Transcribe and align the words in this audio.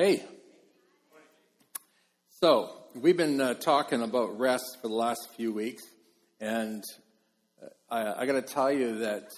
Hey. 0.00 0.22
So, 2.40 2.70
we've 2.94 3.16
been 3.16 3.40
uh, 3.40 3.54
talking 3.54 4.00
about 4.00 4.38
rest 4.38 4.78
for 4.80 4.86
the 4.86 4.94
last 4.94 5.28
few 5.36 5.52
weeks, 5.52 5.82
and 6.38 6.84
uh, 7.60 7.66
I, 7.90 8.22
I 8.22 8.26
got 8.26 8.34
to 8.34 8.42
tell 8.42 8.70
you 8.70 9.00
that 9.00 9.32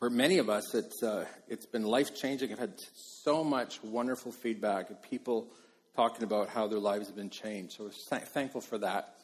for 0.00 0.10
many 0.10 0.38
of 0.38 0.50
us, 0.50 0.74
it's, 0.74 1.00
uh, 1.00 1.26
it's 1.46 1.64
been 1.64 1.84
life 1.84 2.12
changing. 2.16 2.50
I've 2.50 2.58
had 2.58 2.74
so 2.96 3.44
much 3.44 3.80
wonderful 3.84 4.32
feedback 4.32 4.90
of 4.90 5.00
people 5.00 5.52
talking 5.94 6.24
about 6.24 6.48
how 6.48 6.66
their 6.66 6.80
lives 6.80 7.06
have 7.06 7.14
been 7.14 7.30
changed. 7.30 7.74
So, 7.74 7.84
we're 7.84 8.18
thankful 8.18 8.62
for 8.62 8.78
that. 8.78 9.14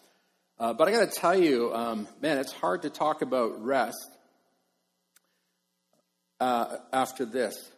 Uh, 0.57 0.73
but 0.73 0.87
I 0.87 0.93
got 0.93 1.11
to 1.11 1.21
tell 1.21 1.37
you, 1.37 1.75
um, 1.75 2.07
man, 2.21 2.39
it's 2.39 2.53
hard 2.53 2.83
to 2.83 2.91
talk 2.91 3.23
about 3.23 3.61
rest 3.65 4.09
uh, 6.39 6.77
after 6.93 7.25
this. 7.25 7.73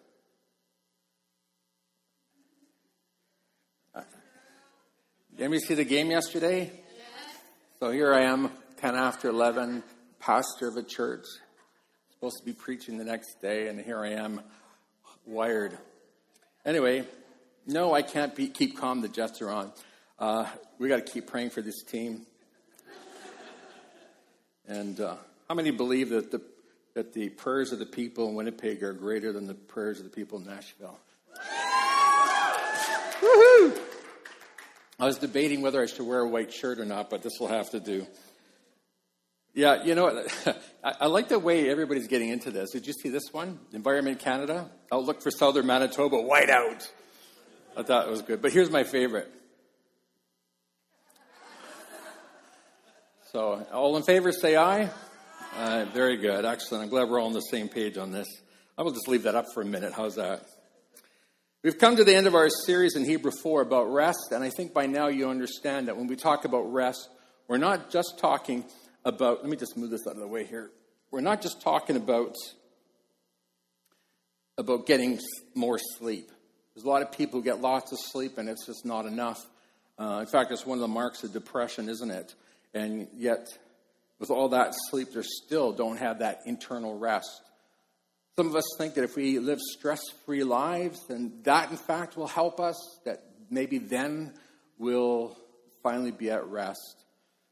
Did 5.36 5.42
anybody 5.42 5.66
see 5.66 5.74
the 5.74 5.84
game 5.84 6.12
yesterday? 6.12 6.70
So 7.80 7.90
here 7.90 8.14
I 8.14 8.22
am, 8.22 8.52
10 8.76 8.94
after 8.94 9.28
11, 9.28 9.82
pastor 10.20 10.68
of 10.68 10.76
a 10.76 10.82
church, 10.84 11.26
supposed 12.12 12.36
to 12.38 12.44
be 12.44 12.52
preaching 12.52 12.98
the 12.98 13.04
next 13.04 13.42
day, 13.42 13.66
and 13.66 13.80
here 13.80 13.98
I 13.98 14.10
am, 14.10 14.40
wired. 15.26 15.76
Anyway, 16.64 17.04
no, 17.66 17.92
I 17.92 18.02
can't 18.02 18.36
be, 18.36 18.46
keep 18.46 18.78
calm. 18.78 19.00
The 19.00 19.08
Jets 19.08 19.42
are 19.42 19.50
on. 19.50 19.72
Uh, 20.20 20.46
we 20.78 20.88
got 20.88 21.04
to 21.04 21.12
keep 21.12 21.26
praying 21.26 21.50
for 21.50 21.62
this 21.62 21.82
team. 21.82 22.26
And 24.68 25.00
uh, 25.00 25.16
how 25.48 25.56
many 25.56 25.72
believe 25.72 26.10
that 26.10 26.30
the 26.30 26.42
that 26.94 27.12
the 27.12 27.28
prayers 27.28 27.72
of 27.72 27.80
the 27.80 27.86
people 27.86 28.28
in 28.28 28.36
Winnipeg 28.36 28.84
are 28.84 28.92
greater 28.92 29.32
than 29.32 29.48
the 29.48 29.54
prayers 29.54 29.98
of 29.98 30.04
the 30.04 30.10
people 30.10 30.38
in 30.38 30.46
Nashville? 30.46 30.96
Woohoo! 33.20 33.93
I 34.98 35.06
was 35.06 35.18
debating 35.18 35.62
whether 35.62 35.82
I 35.82 35.86
should 35.86 36.06
wear 36.06 36.20
a 36.20 36.28
white 36.28 36.52
shirt 36.52 36.78
or 36.78 36.84
not, 36.84 37.10
but 37.10 37.22
this 37.22 37.32
will 37.40 37.48
have 37.48 37.70
to 37.70 37.80
do. 37.80 38.06
Yeah, 39.54 39.84
you 39.84 39.94
know, 39.94 40.24
I, 40.84 40.94
I 41.02 41.06
like 41.06 41.28
the 41.28 41.38
way 41.38 41.68
everybody's 41.68 42.08
getting 42.08 42.28
into 42.28 42.50
this. 42.50 42.70
Did 42.70 42.86
you 42.86 42.92
see 42.92 43.08
this 43.08 43.32
one? 43.32 43.58
Environment 43.72 44.18
Canada, 44.18 44.68
outlook 44.92 45.22
for 45.22 45.30
southern 45.30 45.66
Manitoba, 45.66 46.20
white 46.20 46.50
out. 46.50 46.90
I 47.76 47.82
thought 47.82 48.06
it 48.06 48.10
was 48.10 48.22
good. 48.22 48.42
But 48.42 48.52
here's 48.52 48.70
my 48.70 48.84
favorite. 48.84 49.30
So, 53.32 53.66
all 53.72 53.96
in 53.96 54.04
favor, 54.04 54.30
say 54.30 54.56
aye. 54.56 54.90
Uh, 55.56 55.86
very 55.92 56.16
good. 56.16 56.44
Excellent. 56.44 56.84
I'm 56.84 56.90
glad 56.90 57.08
we're 57.08 57.20
all 57.20 57.26
on 57.26 57.32
the 57.32 57.40
same 57.40 57.68
page 57.68 57.96
on 57.96 58.12
this. 58.12 58.28
I 58.76 58.82
will 58.82 58.92
just 58.92 59.08
leave 59.08 59.24
that 59.24 59.34
up 59.34 59.46
for 59.54 59.62
a 59.62 59.64
minute. 59.64 59.92
How's 59.92 60.16
that? 60.16 60.46
We've 61.64 61.78
come 61.78 61.96
to 61.96 62.04
the 62.04 62.14
end 62.14 62.26
of 62.26 62.34
our 62.34 62.50
series 62.50 62.94
in 62.94 63.06
Hebrew 63.06 63.30
4 63.30 63.62
about 63.62 63.90
rest, 63.90 64.32
and 64.32 64.44
I 64.44 64.50
think 64.50 64.74
by 64.74 64.84
now 64.84 65.06
you 65.06 65.30
understand 65.30 65.88
that 65.88 65.96
when 65.96 66.08
we 66.08 66.14
talk 66.14 66.44
about 66.44 66.70
rest, 66.70 67.08
we're 67.48 67.56
not 67.56 67.88
just 67.88 68.18
talking 68.18 68.66
about, 69.02 69.40
let 69.40 69.48
me 69.48 69.56
just 69.56 69.74
move 69.74 69.88
this 69.88 70.06
out 70.06 70.12
of 70.12 70.20
the 70.20 70.26
way 70.26 70.44
here. 70.44 70.70
We're 71.10 71.22
not 71.22 71.40
just 71.40 71.62
talking 71.62 71.96
about, 71.96 72.34
about 74.58 74.84
getting 74.84 75.18
more 75.54 75.78
sleep. 75.78 76.30
There's 76.74 76.84
a 76.84 76.88
lot 76.88 77.00
of 77.00 77.12
people 77.12 77.40
who 77.40 77.44
get 77.44 77.62
lots 77.62 77.92
of 77.92 77.98
sleep 77.98 78.36
and 78.36 78.46
it's 78.46 78.66
just 78.66 78.84
not 78.84 79.06
enough. 79.06 79.42
Uh, 79.98 80.18
in 80.20 80.26
fact, 80.26 80.50
it's 80.52 80.66
one 80.66 80.76
of 80.76 80.82
the 80.82 80.88
marks 80.88 81.24
of 81.24 81.32
depression, 81.32 81.88
isn't 81.88 82.10
it? 82.10 82.34
And 82.74 83.08
yet, 83.16 83.48
with 84.18 84.30
all 84.30 84.50
that 84.50 84.74
sleep, 84.90 85.14
they 85.14 85.22
still 85.22 85.72
don't 85.72 85.96
have 85.96 86.18
that 86.18 86.40
internal 86.44 86.98
rest. 86.98 87.40
Some 88.36 88.48
of 88.48 88.56
us 88.56 88.64
think 88.78 88.94
that 88.94 89.04
if 89.04 89.14
we 89.14 89.38
live 89.38 89.60
stress 89.60 90.00
free 90.26 90.42
lives, 90.42 91.06
then 91.06 91.40
that 91.44 91.70
in 91.70 91.76
fact 91.76 92.16
will 92.16 92.26
help 92.26 92.58
us, 92.58 92.76
that 93.04 93.22
maybe 93.48 93.78
then 93.78 94.34
we'll 94.76 95.36
finally 95.84 96.10
be 96.10 96.30
at 96.30 96.44
rest. 96.48 97.04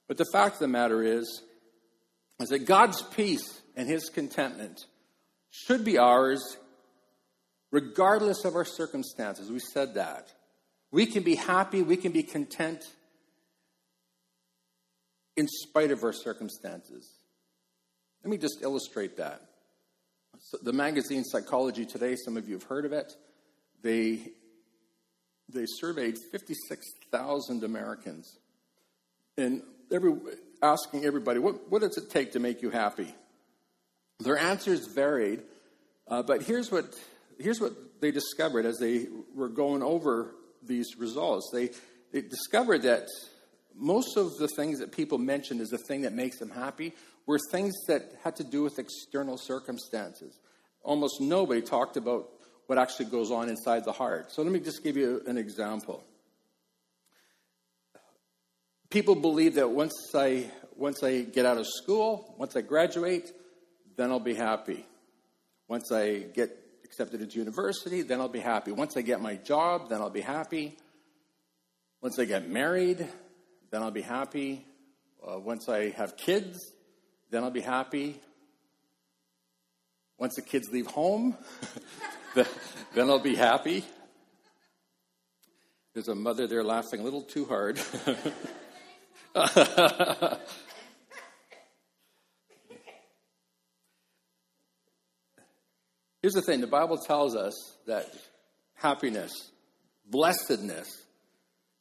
But 0.09 0.17
the 0.17 0.27
fact 0.33 0.55
of 0.55 0.61
the 0.61 0.69
matter 0.69 1.03
is, 1.03 1.43
is 2.41 2.49
that 2.49 2.67
God's 2.67 3.01
peace 3.01 3.61
and 3.77 3.89
his 3.89 4.09
contentment 4.09 4.87
should 5.51 5.85
be 5.85 5.99
ours 5.99 6.57
regardless 7.71 8.45
of 8.45 8.57
our 8.57 8.65
circumstances. 8.65 9.51
We 9.51 9.61
said 9.61 9.95
that. 9.95 10.33
We 10.91 11.07
can 11.07 11.23
be 11.23 11.37
happy, 11.37 11.83
we 11.83 11.97
can 11.97 12.13
be 12.13 12.25
content 12.25 12.83
in 15.37 15.47
spite 15.47 15.93
of 15.93 16.03
our 16.03 16.13
circumstances. 16.13 17.09
Let 18.25 18.31
me 18.31 18.37
just 18.37 18.63
illustrate 18.63 19.17
that 19.19 19.43
the 20.63 20.73
magazine 20.73 21.25
Psychology 21.25 21.87
Today, 21.87 22.17
some 22.17 22.37
of 22.37 22.49
you 22.49 22.55
have 22.55 22.65
heard 22.65 22.85
of 22.85 22.93
it. 22.93 23.13
They, 23.83 24.19
they 25.49 25.65
surveyed 25.67 26.17
56,000 26.31 27.65
Americans 27.65 28.39
and 29.37 29.63
every, 29.91 30.15
asking 30.63 31.05
everybody, 31.05 31.39
what, 31.39 31.71
what 31.71 31.83
does 31.83 31.97
it 31.97 32.11
take 32.11 32.33
to 32.33 32.41
make 32.41 32.63
you 32.63 32.71
happy? 32.71 33.15
Their 34.21 34.39
answers 34.39 34.87
varied, 34.87 35.43
uh, 36.07 36.23
but 36.23 36.43
here's 36.43 36.71
what, 36.71 36.95
here's 37.39 37.61
what 37.61 37.73
they 38.01 38.11
discovered 38.11 38.67
as 38.67 38.79
they 38.79 39.07
were 39.35 39.49
going 39.49 39.83
over 39.83 40.35
these 40.63 40.97
results. 40.99 41.51
They, 41.53 41.71
they 42.13 42.21
discovered 42.21 42.83
that 42.83 43.09
most 43.77 44.17
of 44.17 44.37
the 44.39 44.49
things 44.49 44.79
that 44.79 44.93
people 44.93 45.19
mentioned 45.19 45.61
as 45.61 45.69
the 45.69 45.79
thing 45.79 46.03
that 46.03 46.13
makes 46.13 46.39
them 46.39 46.51
happy 46.51 46.93
were 47.27 47.39
things 47.51 47.75
that 47.87 48.03
had 48.25 48.37
to 48.37 48.45
do 48.45 48.63
with 48.63 48.79
external 48.79 49.39
circumstances. 49.39 50.39
Almost 50.83 51.21
nobody 51.21 51.63
talked 51.63 51.97
about 51.97 52.29
what 52.67 52.79
actually 52.79 53.07
goes 53.07 53.31
on 53.31 53.49
inside 53.49 53.85
the 53.85 53.93
heart. 53.93 54.33
So 54.33 54.43
let 54.43 54.53
me 54.53 54.61
just 54.61 54.83
give 54.83 54.97
you 54.97 55.23
an 55.27 55.39
example. 55.39 56.05
People 58.91 59.15
believe 59.15 59.55
that 59.55 59.71
once 59.71 59.95
I, 60.15 60.51
once 60.77 61.03
I 61.03 61.23
get 61.23 61.47
out 61.47 61.59
of 61.59 61.67
school, 61.67 62.35
once 62.39 62.57
I 62.57 62.61
graduate, 62.61 63.33
then 63.97 64.11
I'll 64.11 64.21
be 64.21 64.35
happy. 64.35 64.87
Once 65.69 65.91
I 65.93 66.19
get 66.19 66.57
accepted 66.85 67.23
into 67.23 67.39
university, 67.39 68.03
then 68.03 68.21
I'll 68.21 68.29
be 68.29 68.41
happy. 68.41 68.73
Once 68.73 68.97
I 68.97 69.03
get 69.03 69.21
my 69.21 69.37
job, 69.37 69.89
then 69.89 70.03
I'll 70.03 70.11
be 70.11 70.21
happy. 70.21 70.77
Once 72.03 72.19
I 72.19 72.25
get 72.25 72.49
married, 72.51 73.09
then 73.73 73.83
I'll 73.83 73.91
be 73.91 74.03
happy. 74.03 74.65
Uh, 75.27 75.41
once 75.41 75.69
I 75.69 75.91
have 75.91 76.17
kids, 76.17 76.73
then 77.31 77.43
I'll 77.43 77.51
be 77.51 77.63
happy. 77.63 78.21
Once 80.19 80.35
the 80.37 80.43
kids 80.43 80.69
leave 80.71 80.87
home, 80.87 81.37
then 82.35 83.09
I'll 83.11 83.19
be 83.19 83.35
happy. 83.35 83.83
There's 85.95 86.09
a 86.09 86.15
mother 86.15 86.47
there 86.47 86.63
laughing 86.63 87.01
a 87.01 87.03
little 87.03 87.23
too 87.23 87.47
hard. 87.47 87.79
Here's 96.21 96.35
the 96.35 96.43
thing 96.43 96.61
the 96.61 96.67
Bible 96.67 96.99
tells 96.99 97.35
us 97.35 97.55
that 97.87 98.05
happiness, 98.75 99.33
blessedness, 100.07 100.89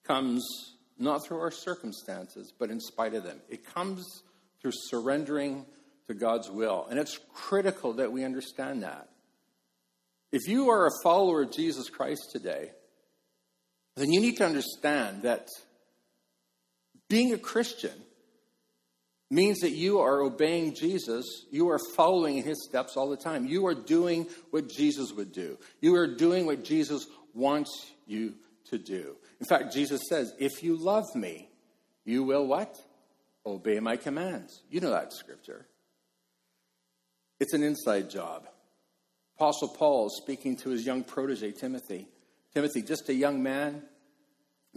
comes 0.05 0.71
not 1.01 1.25
through 1.25 1.39
our 1.39 1.51
circumstances, 1.51 2.53
but 2.57 2.69
in 2.69 2.79
spite 2.79 3.13
of 3.13 3.23
them. 3.23 3.39
It 3.49 3.65
comes 3.65 4.23
through 4.61 4.71
surrendering 4.73 5.65
to 6.07 6.13
God's 6.13 6.49
will. 6.49 6.87
And 6.89 6.99
it's 6.99 7.19
critical 7.33 7.93
that 7.93 8.11
we 8.11 8.23
understand 8.23 8.83
that. 8.83 9.09
If 10.31 10.47
you 10.47 10.69
are 10.69 10.87
a 10.87 11.03
follower 11.03 11.43
of 11.43 11.51
Jesus 11.51 11.89
Christ 11.89 12.29
today, 12.31 12.71
then 13.95 14.11
you 14.11 14.21
need 14.21 14.37
to 14.37 14.45
understand 14.45 15.23
that 15.23 15.47
being 17.09 17.33
a 17.33 17.37
Christian 17.37 17.91
means 19.29 19.59
that 19.59 19.71
you 19.71 19.99
are 19.99 20.21
obeying 20.21 20.75
Jesus. 20.75 21.25
You 21.51 21.69
are 21.69 21.79
following 21.95 22.37
in 22.37 22.43
his 22.43 22.63
steps 22.63 22.95
all 22.95 23.09
the 23.09 23.17
time. 23.17 23.45
You 23.45 23.65
are 23.67 23.75
doing 23.75 24.27
what 24.51 24.69
Jesus 24.69 25.11
would 25.13 25.31
do. 25.31 25.57
You 25.81 25.95
are 25.95 26.07
doing 26.07 26.45
what 26.45 26.63
Jesus 26.63 27.07
wants 27.33 27.91
you 28.07 28.33
to 28.69 28.77
do. 28.77 29.15
In 29.41 29.47
fact, 29.47 29.73
Jesus 29.73 30.01
says, 30.07 30.33
if 30.39 30.63
you 30.63 30.77
love 30.77 31.15
me, 31.15 31.49
you 32.05 32.23
will 32.23 32.45
what? 32.45 32.79
Obey 33.43 33.79
my 33.79 33.97
commands. 33.97 34.61
You 34.69 34.81
know 34.81 34.91
that 34.91 35.11
scripture. 35.11 35.65
It's 37.39 37.53
an 37.53 37.63
inside 37.63 38.11
job. 38.11 38.47
Apostle 39.37 39.69
Paul 39.69 40.07
is 40.07 40.17
speaking 40.21 40.55
to 40.57 40.69
his 40.69 40.85
young 40.85 41.03
protege, 41.03 41.53
Timothy. 41.53 42.07
Timothy, 42.53 42.83
just 42.83 43.09
a 43.09 43.15
young 43.15 43.41
man 43.41 43.81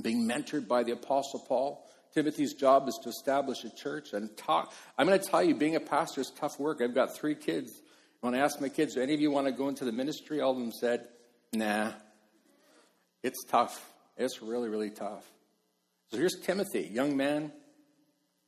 being 0.00 0.26
mentored 0.26 0.66
by 0.66 0.82
the 0.82 0.92
Apostle 0.92 1.44
Paul. 1.46 1.86
Timothy's 2.14 2.54
job 2.54 2.88
is 2.88 2.98
to 3.02 3.10
establish 3.10 3.64
a 3.64 3.70
church 3.70 4.14
and 4.14 4.34
talk. 4.34 4.72
I'm 4.96 5.06
going 5.06 5.20
to 5.20 5.26
tell 5.26 5.44
you, 5.44 5.54
being 5.54 5.76
a 5.76 5.80
pastor 5.80 6.22
is 6.22 6.32
tough 6.34 6.58
work. 6.58 6.80
I've 6.80 6.94
got 6.94 7.14
three 7.14 7.34
kids. 7.34 7.70
When 8.22 8.34
I 8.34 8.38
asked 8.38 8.62
my 8.62 8.70
kids, 8.70 8.94
do 8.94 9.02
any 9.02 9.12
of 9.12 9.20
you 9.20 9.30
want 9.30 9.46
to 9.46 9.52
go 9.52 9.68
into 9.68 9.84
the 9.84 9.92
ministry? 9.92 10.40
All 10.40 10.52
of 10.52 10.58
them 10.58 10.72
said, 10.72 11.06
nah. 11.52 11.92
It's 13.22 13.44
tough. 13.44 13.90
It's 14.16 14.42
really, 14.42 14.68
really 14.68 14.90
tough. 14.90 15.24
So 16.10 16.18
here's 16.18 16.38
Timothy, 16.40 16.88
young 16.92 17.16
man. 17.16 17.52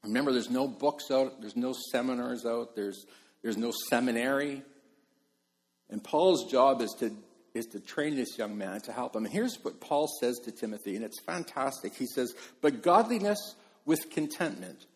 Remember, 0.05 0.33
there's 0.33 0.51
no 0.51 0.69
books 0.69 1.11
out, 1.11 1.41
there's 1.41 1.57
no 1.57 1.75
seminars 1.91 2.47
out, 2.47 2.77
there's, 2.77 3.07
there's 3.43 3.57
no 3.57 3.73
seminary. 3.89 4.63
And 5.91 6.03
Paul's 6.03 6.51
job 6.51 6.81
is 6.81 6.95
to, 7.01 7.13
is 7.55 7.67
to 7.67 7.81
train 7.81 8.15
this 8.15 8.39
young 8.39 8.57
man 8.57 8.81
to 8.83 8.93
help 8.93 9.17
him. 9.17 9.25
And 9.25 9.33
here's 9.33 9.59
what 9.63 9.81
Paul 9.81 10.09
says 10.21 10.39
to 10.45 10.53
Timothy, 10.53 10.95
and 10.95 11.05
it's 11.05 11.21
fantastic. 11.21 11.95
He 11.95 12.07
says, 12.07 12.35
But 12.61 12.83
godliness 12.83 13.57
with 13.85 14.11
contentment 14.11 14.87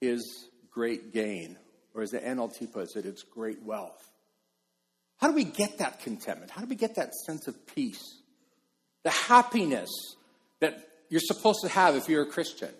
is 0.00 0.48
great 0.70 1.12
gain. 1.12 1.58
Or 1.94 2.02
as 2.02 2.10
the 2.10 2.18
NLT 2.18 2.72
puts 2.72 2.94
it, 2.94 3.06
it's 3.06 3.22
great 3.22 3.62
wealth. 3.62 4.06
How 5.16 5.28
do 5.28 5.34
we 5.34 5.44
get 5.44 5.78
that 5.78 6.00
contentment? 6.00 6.50
How 6.50 6.60
do 6.60 6.66
we 6.68 6.76
get 6.76 6.96
that 6.96 7.14
sense 7.14 7.48
of 7.48 7.66
peace? 7.66 8.18
The 9.06 9.12
happiness 9.12 9.88
that 10.58 10.80
you're 11.10 11.20
supposed 11.20 11.60
to 11.62 11.68
have 11.68 11.94
if 11.94 12.08
you're 12.08 12.22
a 12.22 12.26
Christian. 12.26 12.70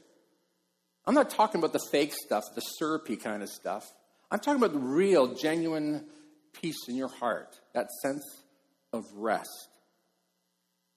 I'm 1.04 1.14
not 1.14 1.30
talking 1.30 1.60
about 1.60 1.72
the 1.72 1.86
fake 1.92 2.12
stuff, 2.12 2.42
the 2.52 2.62
syrupy 2.62 3.14
kind 3.14 3.44
of 3.44 3.48
stuff. 3.48 3.84
I'm 4.28 4.40
talking 4.40 4.60
about 4.60 4.72
the 4.72 4.80
real, 4.80 5.36
genuine 5.36 6.04
peace 6.52 6.88
in 6.88 6.96
your 6.96 7.06
heart, 7.06 7.60
that 7.74 7.92
sense 8.02 8.24
of 8.92 9.04
rest. 9.14 9.68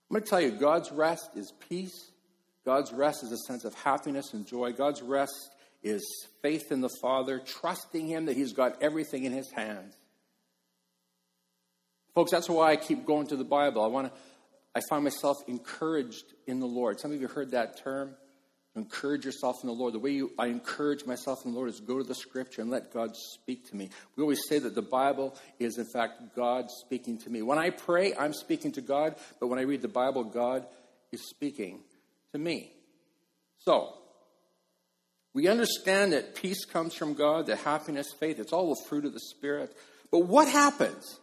I'm 0.10 0.16
going 0.16 0.24
to 0.24 0.30
tell 0.32 0.42
you, 0.42 0.50
God's 0.50 0.92
rest 0.92 1.30
is 1.36 1.54
peace. 1.70 2.10
God's 2.66 2.92
rest 2.92 3.24
is 3.24 3.32
a 3.32 3.38
sense 3.38 3.66
of 3.66 3.76
happiness 3.76 4.34
and 4.34 4.48
joy. 4.48 4.72
God's 4.72 5.04
rest 5.04 5.52
is 5.84 6.02
faith 6.42 6.72
in 6.72 6.82
the 6.82 6.90
Father, 7.04 7.38
trusting 7.38 8.08
Him 8.08 8.26
that 8.26 8.36
He's 8.36 8.54
got 8.54 8.82
everything 8.82 9.26
in 9.26 9.32
His 9.32 9.52
hands. 9.52 9.94
Folks, 12.16 12.32
that's 12.32 12.50
why 12.50 12.72
I 12.72 12.78
keep 12.78 13.06
going 13.06 13.28
to 13.28 13.36
the 13.36 13.44
Bible. 13.44 13.84
I 13.84 13.88
want 13.90 14.12
to 14.12 14.20
I 14.76 14.82
find 14.90 15.04
myself 15.04 15.38
encouraged 15.48 16.26
in 16.48 16.60
the 16.60 16.68
Lord. 16.68 17.00
Some 17.00 17.12
of 17.12 17.20
you 17.20 17.28
heard 17.28 17.52
that 17.52 17.78
term. 17.84 18.16
Encourage 18.76 19.26
yourself 19.26 19.58
in 19.64 19.68
the 19.68 19.74
Lord. 19.74 19.94
The 19.94 20.00
way 20.00 20.12
you, 20.12 20.32
I 20.38 20.48
encourage 20.48 21.06
myself 21.06 21.44
in 21.44 21.52
the 21.52 21.58
Lord 21.58 21.70
is 21.70 21.80
go 21.80 21.98
to 21.98 22.04
the 22.04 22.16
scripture 22.16 22.62
and 22.62 22.70
let 22.70 22.94
God 22.94 23.16
speak 23.16 23.68
to 23.70 23.76
me. 23.76 23.90
We 24.16 24.22
always 24.22 24.42
say 24.48 24.60
that 24.60 24.76
the 24.76 24.82
Bible 24.82 25.36
is, 25.58 25.78
in 25.78 25.86
fact, 25.86 26.36
God 26.36 26.70
speaking 26.70 27.18
to 27.20 27.30
me. 27.30 27.42
When 27.42 27.58
I 27.58 27.72
pray, 27.72 28.14
I'm 28.16 28.34
speaking 28.34 28.72
to 28.74 28.82
God, 28.82 29.16
but 29.40 29.48
when 29.48 29.58
I 29.58 29.64
read 29.64 29.82
the 29.82 29.88
Bible, 29.88 30.24
God 30.24 30.66
is 31.12 31.28
speaking 31.28 31.80
to 32.32 32.38
me. 32.38 32.72
So, 33.66 33.96
we 35.34 35.48
understand 35.48 36.14
that 36.14 36.36
peace 36.36 36.64
comes 36.66 36.94
from 36.94 37.16
God, 37.16 37.48
that 37.48 37.58
happiness, 37.58 38.14
faith, 38.20 38.40
it's 38.40 38.54
all 38.54 38.74
the 38.74 38.82
fruit 38.88 39.06
of 39.06 39.14
the 39.14 39.20
Spirit. 39.20 39.76
But 40.12 40.20
what 40.20 40.48
happens? 40.48 41.20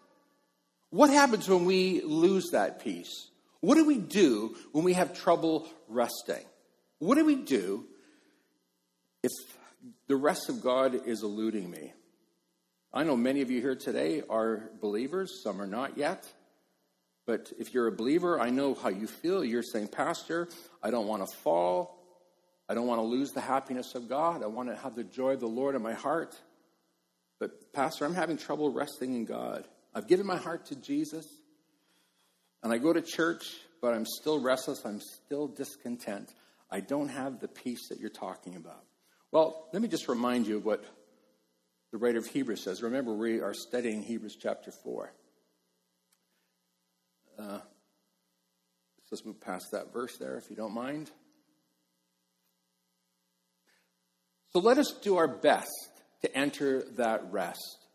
What 0.91 1.11
happens 1.11 1.49
when 1.49 1.65
we 1.65 2.03
lose 2.03 2.51
that 2.53 2.83
peace? 2.83 3.29
What 3.61 3.77
do 3.77 3.85
we 3.85 3.99
do 3.99 4.57
when 4.73 4.85
we 4.85 4.93
have 4.95 5.19
trouble 5.19 5.69
resting? 5.89 6.45
What 6.99 7.17
do 7.17 7.25
we 7.25 7.37
do 7.37 7.85
if 9.23 9.33
the 10.09 10.17
rest 10.17 10.49
of 10.49 10.63
God 10.63 11.07
is 11.07 11.23
eluding 11.23 11.71
me? 11.71 11.93
I 12.93 13.05
know 13.05 13.17
many 13.17 13.43
of 13.43 13.51
you 13.51 13.61
here 13.61 13.75
today 13.75 14.23
are 14.31 14.71
believers, 14.81 15.43
some 15.43 15.61
are 15.61 15.67
not 15.67 15.99
yet. 15.99 16.27
But 17.27 17.53
if 17.59 17.75
you're 17.75 17.89
a 17.89 17.93
believer, 17.93 18.41
I 18.41 18.51
know 18.51 18.75
how 18.75 18.89
you 18.89 19.07
feel. 19.07 19.45
You're 19.45 19.63
saying, 19.63 19.89
Pastor, 19.89 20.49
I 20.83 20.91
don't 20.91 21.09
want 21.09 21.29
to 21.29 21.37
fall. 21.39 22.01
I 22.69 22.75
don't 22.75 22.87
want 22.87 23.01
to 23.01 23.05
lose 23.05 23.33
the 23.33 23.41
happiness 23.41 23.95
of 23.95 24.09
God. 24.09 24.43
I 24.43 24.47
want 24.47 24.69
to 24.69 24.77
have 24.77 24.95
the 24.95 25.05
joy 25.05 25.33
of 25.33 25.41
the 25.41 25.47
Lord 25.47 25.75
in 25.75 25.83
my 25.83 25.95
heart. 25.95 26.41
But, 27.39 27.73
Pastor, 27.73 28.05
I'm 28.05 28.15
having 28.15 28.39
trouble 28.39 28.71
resting 28.71 29.15
in 29.15 29.25
God. 29.25 29.67
I've 29.95 30.07
given 30.09 30.27
my 30.27 30.37
heart 30.37 30.67
to 30.67 30.77
Jesus, 30.77 31.27
and 32.63 32.73
I 32.73 32.79
go 32.79 32.93
to 32.93 33.03
church, 33.03 33.45
but 33.81 33.95
I'm 33.95 34.07
still 34.07 34.41
restless. 34.41 34.85
I'm 34.85 35.01
still 35.01 35.47
discontent. 35.47 36.33
I 36.71 36.81
don't 36.81 37.09
have 37.09 37.41
the 37.41 37.49
peace 37.49 37.89
that 37.89 38.01
you're 38.01 38.11
talking 38.11 38.57
about. 38.57 38.85
Well, 39.31 39.69
let 39.73 39.83
me 39.83 39.89
just 39.89 40.09
remind 40.09 40.47
you 40.47 40.57
of 40.57 40.65
what 40.65 40.85
the 41.93 41.99
writer 41.99 42.19
of 42.19 42.27
Hebrews 42.27 42.63
says. 42.63 42.83
Remember, 42.83 43.13
we 43.13 43.41
are 43.41 43.55
studying 43.55 44.03
Hebrews 44.03 44.37
chapter 44.41 44.71
4. 44.71 45.13
Uh, 47.39 47.59
let's 49.11 49.25
move 49.25 49.41
past 49.41 49.67
that 49.73 49.93
verse 49.93 50.17
there, 50.17 50.37
if 50.37 50.51
you 50.51 50.57
don't 50.57 50.75
mind. 50.75 51.11
So 54.53 54.61
let 54.61 54.79
us 54.79 54.95
do 55.03 55.17
our 55.17 55.29
best 55.29 55.71
to 56.23 56.37
enter 56.37 56.83
that 56.97 57.31
rest. 57.31 57.86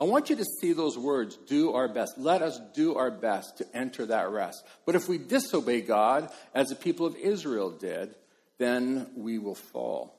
I 0.00 0.04
want 0.04 0.30
you 0.30 0.36
to 0.36 0.44
see 0.60 0.72
those 0.72 0.96
words, 0.96 1.36
do 1.36 1.74
our 1.74 1.86
best. 1.86 2.16
Let 2.16 2.40
us 2.40 2.58
do 2.74 2.94
our 2.94 3.10
best 3.10 3.58
to 3.58 3.76
enter 3.76 4.06
that 4.06 4.30
rest. 4.30 4.64
But 4.86 4.94
if 4.94 5.08
we 5.08 5.18
disobey 5.18 5.82
God, 5.82 6.30
as 6.54 6.68
the 6.68 6.74
people 6.74 7.04
of 7.04 7.16
Israel 7.16 7.70
did, 7.70 8.14
then 8.56 9.08
we 9.14 9.38
will 9.38 9.54
fall. 9.54 10.16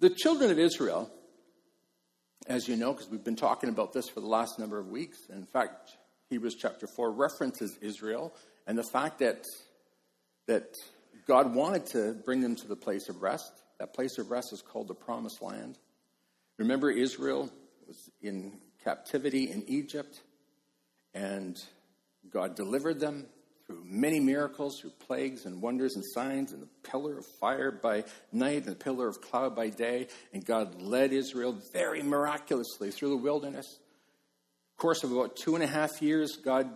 The 0.00 0.08
children 0.08 0.50
of 0.50 0.58
Israel, 0.58 1.10
as 2.46 2.66
you 2.66 2.76
know, 2.76 2.94
because 2.94 3.10
we've 3.10 3.22
been 3.22 3.36
talking 3.36 3.68
about 3.68 3.92
this 3.92 4.08
for 4.08 4.20
the 4.20 4.26
last 4.26 4.58
number 4.58 4.78
of 4.78 4.88
weeks, 4.88 5.18
in 5.28 5.44
fact, 5.44 5.90
Hebrews 6.30 6.54
chapter 6.54 6.86
4 6.86 7.12
references 7.12 7.76
Israel 7.82 8.32
and 8.66 8.78
the 8.78 8.82
fact 8.84 9.18
that, 9.18 9.44
that 10.46 10.74
God 11.26 11.54
wanted 11.54 11.86
to 11.86 12.14
bring 12.24 12.40
them 12.40 12.56
to 12.56 12.66
the 12.66 12.76
place 12.76 13.10
of 13.10 13.20
rest. 13.20 13.52
That 13.78 13.92
place 13.92 14.16
of 14.16 14.30
rest 14.30 14.54
is 14.54 14.62
called 14.62 14.88
the 14.88 14.94
promised 14.94 15.42
land. 15.42 15.78
Remember, 16.56 16.90
Israel 16.90 17.50
was 17.90 18.08
in 18.22 18.52
captivity 18.84 19.50
in 19.50 19.64
Egypt, 19.66 20.20
and 21.12 21.60
God 22.32 22.54
delivered 22.54 23.00
them 23.00 23.26
through 23.66 23.82
many 23.84 24.20
miracles, 24.20 24.78
through 24.80 24.92
plagues 25.04 25.44
and 25.44 25.60
wonders 25.60 25.96
and 25.96 26.04
signs, 26.14 26.52
and 26.52 26.62
the 26.62 26.68
pillar 26.88 27.18
of 27.18 27.26
fire 27.40 27.72
by 27.72 28.04
night 28.30 28.58
and 28.58 28.66
the 28.66 28.76
pillar 28.76 29.08
of 29.08 29.20
cloud 29.20 29.56
by 29.56 29.70
day. 29.70 30.06
And 30.32 30.44
God 30.44 30.80
led 30.80 31.12
Israel 31.12 31.58
very 31.72 32.00
miraculously 32.00 32.92
through 32.92 33.08
the 33.08 33.16
wilderness. 33.16 33.80
course 34.76 35.02
of 35.02 35.10
about 35.10 35.34
two 35.34 35.56
and 35.56 35.64
a 35.64 35.66
half 35.66 36.00
years, 36.00 36.36
God 36.36 36.70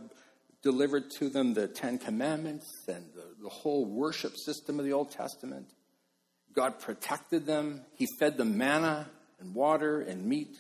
delivered 0.63 1.13
to 1.21 1.29
them 1.29 1.55
the 1.55 1.69
Ten 1.69 1.97
Commandments 1.97 2.67
and 2.89 3.05
the, 3.15 3.41
the 3.41 3.49
whole 3.49 3.85
worship 3.85 4.37
system 4.37 4.81
of 4.81 4.85
the 4.85 4.93
Old 4.93 5.13
Testament. 5.13 5.69
God 6.53 6.81
protected 6.81 7.47
them. 7.47 7.83
He 7.95 8.09
fed 8.19 8.37
them 8.37 8.59
manna 8.59 9.09
and 9.39 9.55
water 9.55 10.01
and 10.01 10.27
meat 10.27 10.57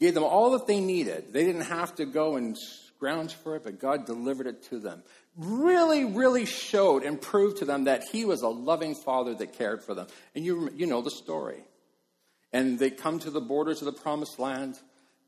gave 0.00 0.14
them 0.14 0.24
all 0.24 0.52
that 0.52 0.66
they 0.66 0.80
needed. 0.80 1.32
They 1.32 1.44
didn't 1.44 1.66
have 1.66 1.94
to 1.96 2.06
go 2.06 2.36
and 2.36 2.56
scrounge 2.58 3.34
for 3.34 3.56
it, 3.56 3.64
but 3.64 3.78
God 3.78 4.06
delivered 4.06 4.46
it 4.46 4.62
to 4.64 4.78
them. 4.78 5.02
Really, 5.36 6.04
really 6.04 6.46
showed 6.46 7.02
and 7.04 7.20
proved 7.20 7.58
to 7.58 7.64
them 7.64 7.84
that 7.84 8.04
He 8.10 8.24
was 8.24 8.42
a 8.42 8.48
loving 8.48 8.94
Father 8.94 9.34
that 9.34 9.52
cared 9.52 9.82
for 9.82 9.94
them. 9.94 10.06
And 10.34 10.44
you, 10.44 10.70
you 10.74 10.86
know 10.86 11.02
the 11.02 11.10
story. 11.10 11.62
And 12.52 12.78
they 12.78 12.90
come 12.90 13.18
to 13.20 13.30
the 13.30 13.40
borders 13.40 13.80
of 13.80 13.86
the 13.86 14.00
promised 14.00 14.38
land. 14.38 14.76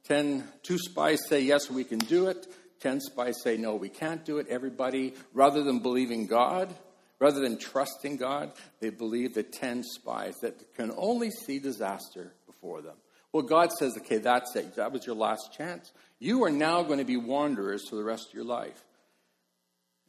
Ten, 0.05 0.49
two 0.63 0.79
spies 0.79 1.21
say, 1.29 1.41
Yes, 1.41 1.71
we 1.71 1.85
can 1.85 1.99
do 1.99 2.27
it. 2.27 2.47
Ten 2.81 3.01
spies 3.01 3.41
say, 3.43 3.57
No, 3.57 3.77
we 3.77 3.89
can't 3.89 4.25
do 4.25 4.39
it. 4.39 4.49
Everybody, 4.49 5.15
rather 5.33 5.63
than 5.63 5.79
believing 5.79 6.27
God, 6.27 6.75
rather 7.21 7.41
than 7.41 7.59
trusting 7.59 8.17
God, 8.17 8.53
they 8.81 8.91
believe 8.91 9.35
the 9.35 9.45
ten 9.45 9.85
spies 9.85 10.35
that 10.41 10.75
can 10.75 10.93
only 10.97 11.31
see 11.31 11.61
disaster 11.61 12.33
before 12.47 12.83
them. 12.83 12.97
Well, 13.33 13.43
God 13.43 13.73
says, 13.73 13.97
okay, 13.99 14.19
that's 14.19 14.55
it. 14.57 14.77
That 14.77 14.93
was 14.93 15.07
your 15.07 15.17
last 15.17 15.53
chance. 15.57 15.91
You 16.19 16.45
are 16.45 16.51
now 16.51 16.83
going 16.83 16.99
to 16.99 17.05
be 17.05 17.17
wanderers 17.17 17.89
for 17.89 17.97
the 17.97 18.05
rest 18.05 18.29
of 18.29 18.35
your 18.35 18.45
life. 18.45 18.85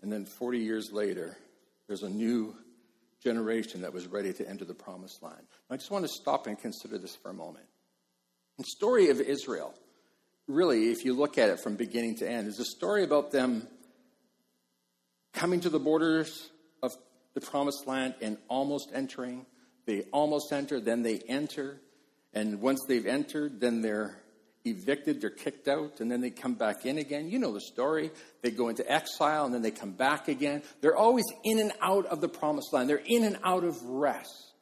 And 0.01 0.12
then 0.12 0.25
40 0.25 0.60
years 0.60 0.92
later, 0.92 1.38
there's 1.88 2.03
a 2.03 2.10
new 2.10 2.56
generation 3.24 3.82
that 3.82 3.94
was 3.94 4.08
ready 4.08 4.34
to 4.34 4.48
enter 4.48 4.65
the 4.65 4.74
promised 4.74 5.24
land. 5.24 5.42
I 5.70 5.77
just 5.77 5.89
want 5.89 6.03
to 6.03 6.10
stop 6.10 6.46
and 6.48 6.60
consider 6.60 6.98
this 6.98 7.15
for 7.15 7.30
a 7.30 7.34
moment. 7.34 7.65
The 8.58 8.65
story 8.65 9.10
of 9.10 9.22
Israel, 9.22 9.74
really, 10.48 10.92
if 10.92 11.06
you 11.06 11.13
look 11.13 11.38
at 11.38 11.50
it 11.50 11.62
from 11.62 11.77
beginning 11.77 12.18
to 12.18 12.30
end, 12.30 12.48
is 12.48 12.60
a 12.60 12.65
story 12.65 13.03
about 13.03 13.32
them 13.32 13.68
coming 15.34 15.62
to 15.62 15.70
the 15.70 15.80
borders 15.80 16.50
of 16.84 16.96
the 17.34 17.42
promised 17.42 17.88
land 17.88 18.15
and 18.22 18.38
almost 18.50 18.89
entering. 18.94 19.46
They 19.86 20.01
almost 20.12 20.51
enter, 20.51 20.80
then 20.80 21.01
they 21.01 21.20
enter. 21.20 21.80
And 22.34 22.62
once 22.62 22.82
they've 22.88 23.06
entered, 23.06 23.60
then 23.60 23.82
they're 23.82 24.24
evicted, 24.66 25.22
they're 25.22 25.30
kicked 25.30 25.68
out, 25.68 26.00
and 26.00 26.10
then 26.10 26.22
they 26.22 26.30
come 26.30 26.56
back 26.56 26.86
in 26.86 26.98
again. 26.98 27.30
You 27.30 27.38
know 27.38 27.54
the 27.54 27.62
story. 27.62 28.12
They 28.42 28.52
go 28.52 28.70
into 28.70 28.90
exile, 28.90 29.46
and 29.46 29.54
then 29.54 29.62
they 29.62 29.72
come 29.72 29.92
back 29.92 30.28
again. 30.28 30.63
They're 30.82 30.96
always 30.96 31.25
in 31.44 31.60
and 31.60 31.72
out 31.82 32.06
of 32.06 32.22
the 32.22 32.30
promised 32.30 32.74
land, 32.74 32.90
they're 32.90 33.02
in 33.06 33.24
and 33.24 33.38
out 33.44 33.63
of 33.63 33.82
rest. 33.84 34.54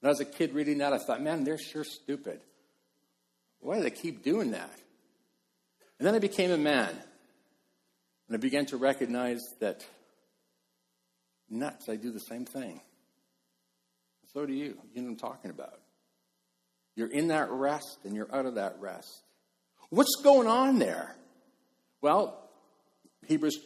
And 0.00 0.10
as 0.10 0.20
a 0.20 0.24
kid 0.24 0.52
reading 0.54 0.78
that, 0.78 0.92
I 0.92 0.98
thought, 0.98 1.22
man, 1.22 1.44
they're 1.44 1.58
sure 1.58 1.84
stupid. 1.84 2.40
Why 3.60 3.76
do 3.76 3.82
they 3.82 3.90
keep 3.90 4.24
doing 4.24 4.50
that? 4.52 4.72
And 5.98 6.06
then 6.06 6.14
I 6.14 6.18
became 6.18 6.50
a 6.50 6.58
man, 6.58 6.90
and 8.28 8.36
I 8.36 8.36
began 8.36 8.66
to 8.66 8.76
recognize 8.76 9.40
that 9.60 9.84
nuts, 11.48 11.88
I 11.88 11.96
do 11.96 12.10
the 12.10 12.18
same 12.18 12.44
thing. 12.44 12.80
So 14.34 14.46
do 14.46 14.52
you. 14.52 14.78
You 14.94 15.02
know 15.02 15.02
what 15.02 15.10
I'm 15.10 15.16
talking 15.16 15.50
about. 15.50 15.78
You're 16.96 17.10
in 17.10 17.28
that 17.28 17.50
rest 17.50 17.98
and 18.04 18.14
you're 18.14 18.32
out 18.34 18.46
of 18.46 18.56
that 18.56 18.76
rest. 18.80 19.22
What's 19.90 20.16
going 20.22 20.46
on 20.46 20.78
there? 20.78 21.14
Well, 22.00 22.38
Hebrews 23.26 23.58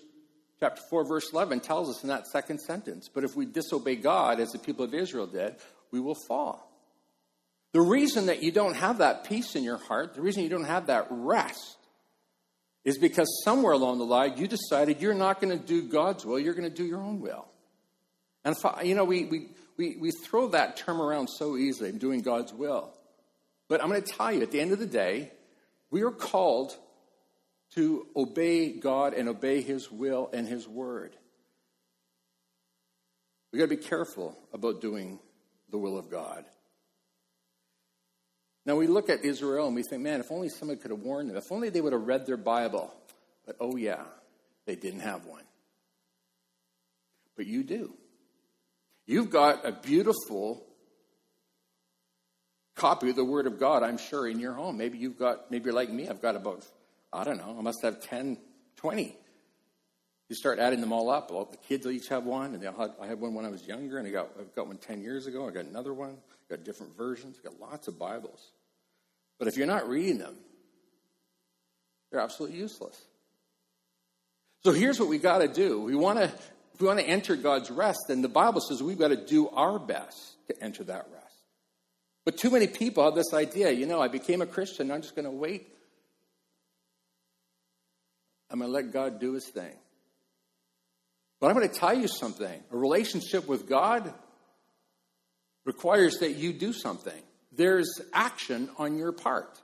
chapter 0.61 0.83
4, 0.91 1.05
verse 1.05 1.33
11 1.33 1.61
tells 1.61 1.89
us 1.89 2.03
in 2.03 2.09
that 2.09 2.27
second 2.27 2.61
sentence, 2.61 3.09
but 3.13 3.25
if 3.25 3.37
we 3.37 3.47
disobey 3.47 3.97
God 3.97 4.41
as 4.41 4.53
the 4.53 4.59
people 4.59 4.85
of 4.85 4.95
Israel 4.95 5.27
did, 5.27 5.57
we 5.91 6.01
will 6.01 6.17
fall. 6.27 6.71
The 7.73 7.81
reason 7.81 8.27
that 8.27 8.43
you 8.43 8.53
don't 8.53 8.75
have 8.75 8.99
that 8.99 9.25
peace 9.25 9.55
in 9.55 9.63
your 9.63 9.77
heart, 9.77 10.15
the 10.15 10.23
reason 10.23 10.43
you 10.43 10.49
don't 10.49 10.65
have 10.65 10.87
that 10.87 11.09
rest, 11.11 11.77
is 12.85 12.99
because 12.99 13.29
somewhere 13.45 13.73
along 13.73 13.99
the 13.99 14.05
line 14.05 14.35
you 14.37 14.47
decided 14.47 15.01
you're 15.01 15.15
not 15.15 15.41
going 15.41 15.57
to 15.59 15.65
do 15.65 15.83
God's 15.83 16.25
will, 16.25 16.39
you're 16.39 16.55
going 16.55 16.71
to 16.71 16.75
do 16.75 16.85
your 16.85 17.03
own 17.03 17.21
will. 17.21 17.47
And, 18.45 18.55
you 18.85 18.95
know, 18.95 19.05
we, 19.05 19.25
we, 19.25 19.49
we, 19.77 19.97
we 19.97 20.11
throw 20.11 20.49
that 20.49 20.77
term 20.77 21.01
around 21.01 21.29
so 21.29 21.57
easily, 21.57 21.93
doing 21.93 22.23
God's 22.23 22.53
will. 22.53 22.93
But 23.69 23.83
I'm 23.83 23.89
going 23.89 24.03
to 24.03 24.13
tell 24.13 24.33
you, 24.33 24.43
at 24.43 24.51
the 24.51 24.61
end 24.61 24.73
of 24.73 24.79
the 24.79 24.87
day, 24.87 25.33
we 25.91 26.03
are 26.03 26.11
called 26.11 26.77
to 27.75 28.07
obey 28.15 28.73
God 28.73 29.15
and 29.15 29.29
obey 29.29 29.61
His 29.61 29.91
will 29.91 30.31
and 30.33 30.47
His 30.47 30.67
word. 30.67 31.17
We've 33.53 33.61
got 33.61 33.69
to 33.69 33.77
be 33.77 33.83
careful 33.83 34.39
about 34.53 34.81
doing 34.81 35.19
the 35.71 35.79
will 35.79 35.99
of 35.99 36.11
God. 36.11 36.45
Now 38.65 38.77
we 38.77 38.89
look 38.89 39.09
at 39.09 39.25
Israel 39.25 39.67
and 39.67 39.77
we 39.77 39.83
think, 39.83 40.03
man, 40.03 40.21
if 40.21 40.33
only 40.33 40.49
somebody 40.49 40.81
could 40.81 40.91
have 40.91 41.01
warned 41.01 41.31
them, 41.31 41.37
if 41.37 41.53
only 41.53 41.71
they 41.71 41.81
would 41.81 41.93
have 41.93 42.07
read 42.07 42.27
their 42.27 42.37
Bible. 42.37 42.93
But 43.47 43.57
oh, 43.61 43.77
yeah, 43.77 44.03
they 44.65 44.75
didn't 44.75 45.01
have 45.01 45.25
one. 45.25 45.45
But 47.37 47.47
you 47.47 47.63
do. 47.63 47.95
You've 49.07 49.31
got 49.31 49.65
a 49.65 49.73
beautiful 49.73 50.67
copy 52.75 53.11
of 53.11 53.17
the 53.17 53.25
Word 53.25 53.47
of 53.47 53.59
God, 53.59 53.83
I'm 53.83 53.99
sure, 53.99 54.29
in 54.29 54.39
your 54.41 54.53
home. 54.53 54.77
Maybe 54.77 54.99
you've 54.99 55.19
got, 55.19 55.51
maybe 55.51 55.67
you're 55.67 55.75
like 55.75 55.91
me, 55.91 56.09
I've 56.09 56.21
got 56.21 56.37
about, 56.37 56.67
I 57.13 57.25
don't 57.25 57.39
know, 57.39 57.57
I 57.59 57.63
must 57.63 57.83
have 57.83 58.01
10, 58.01 58.37
20. 58.77 59.17
You 60.29 60.35
start 60.35 60.59
adding 60.59 60.81
them 60.81 60.93
all 60.93 61.09
up. 61.09 61.31
Well, 61.31 61.45
the 61.45 61.57
kids 61.57 61.87
each 61.87 62.09
have 62.09 62.25
one, 62.25 62.55
and 62.55 62.67
I 62.67 63.07
had 63.07 63.21
one 63.21 63.35
when 63.35 63.45
I 63.45 63.49
was 63.49 63.65
younger, 63.65 63.99
and 63.99 64.09
I 64.09 64.11
got, 64.11 64.29
I've 64.39 64.55
got 64.57 64.67
one 64.67 64.77
10 64.77 65.01
years 65.01 65.29
ago. 65.29 65.49
I 65.49 65.53
got 65.53 65.67
another 65.67 65.95
one. 65.95 66.11
I've 66.51 66.59
got 66.59 66.65
different 66.65 66.97
versions. 66.97 67.37
I've 67.39 67.45
got 67.45 67.61
lots 67.61 67.87
of 67.87 67.97
Bibles. 67.97 68.51
But 69.39 69.47
if 69.47 69.57
you're 69.57 69.69
not 69.69 69.89
reading 69.89 70.19
them, 70.19 70.35
they're 72.11 72.21
absolutely 72.21 72.59
useless. 72.59 73.01
So 74.65 74.73
here's 74.73 74.99
what 74.99 75.09
we 75.09 75.19
got 75.19 75.39
to 75.39 75.49
do. 75.49 75.81
We 75.81 75.95
want 75.95 76.19
to, 76.19 76.33
if 76.77 76.83
we 76.83 76.89
want 76.89 77.01
to 77.01 77.07
enter 77.07 77.37
God's 77.37 77.71
rest, 77.71 78.01
then 78.09 78.21
the 78.21 78.29
Bible 78.29 78.61
says 78.61 78.83
we've 78.83 78.99
got 78.99 79.09
to 79.09 79.17
do 79.17 79.49
our 79.49 79.79
best 79.79 80.37
to 80.49 80.63
enter 80.63 80.85
that 80.85 81.07
rest. 81.11 81.35
But 82.27 82.37
too 82.37 82.51
many 82.51 82.67
people 82.67 83.03
have 83.03 83.15
this 83.15 83.33
idea, 83.33 83.71
you 83.71 83.87
know, 83.87 83.99
I 83.99 84.09
became 84.09 84.43
a 84.43 84.47
Christian, 84.47 84.91
I'm 84.91 85.01
just 85.01 85.17
going 85.17 85.25
to 85.25 85.31
wait. 85.31 85.69
I'm 88.51 88.59
going 88.59 88.71
to 88.71 88.75
let 88.75 88.93
God 88.93 89.19
do 89.19 89.33
his 89.33 89.49
thing. 89.49 89.73
But 91.41 91.47
I'm 91.47 91.55
going 91.57 91.67
to 91.67 91.75
tell 91.75 91.95
you 91.95 92.09
something. 92.09 92.63
A 92.71 92.77
relationship 92.77 93.49
with 93.49 93.67
God 93.67 94.13
requires 95.65 96.19
that 96.19 96.33
you 96.33 96.53
do 96.53 96.75
something. 96.75 97.23
There's 97.53 98.03
action 98.13 98.69
on 98.77 98.99
your 98.99 99.13
part. 99.13 99.59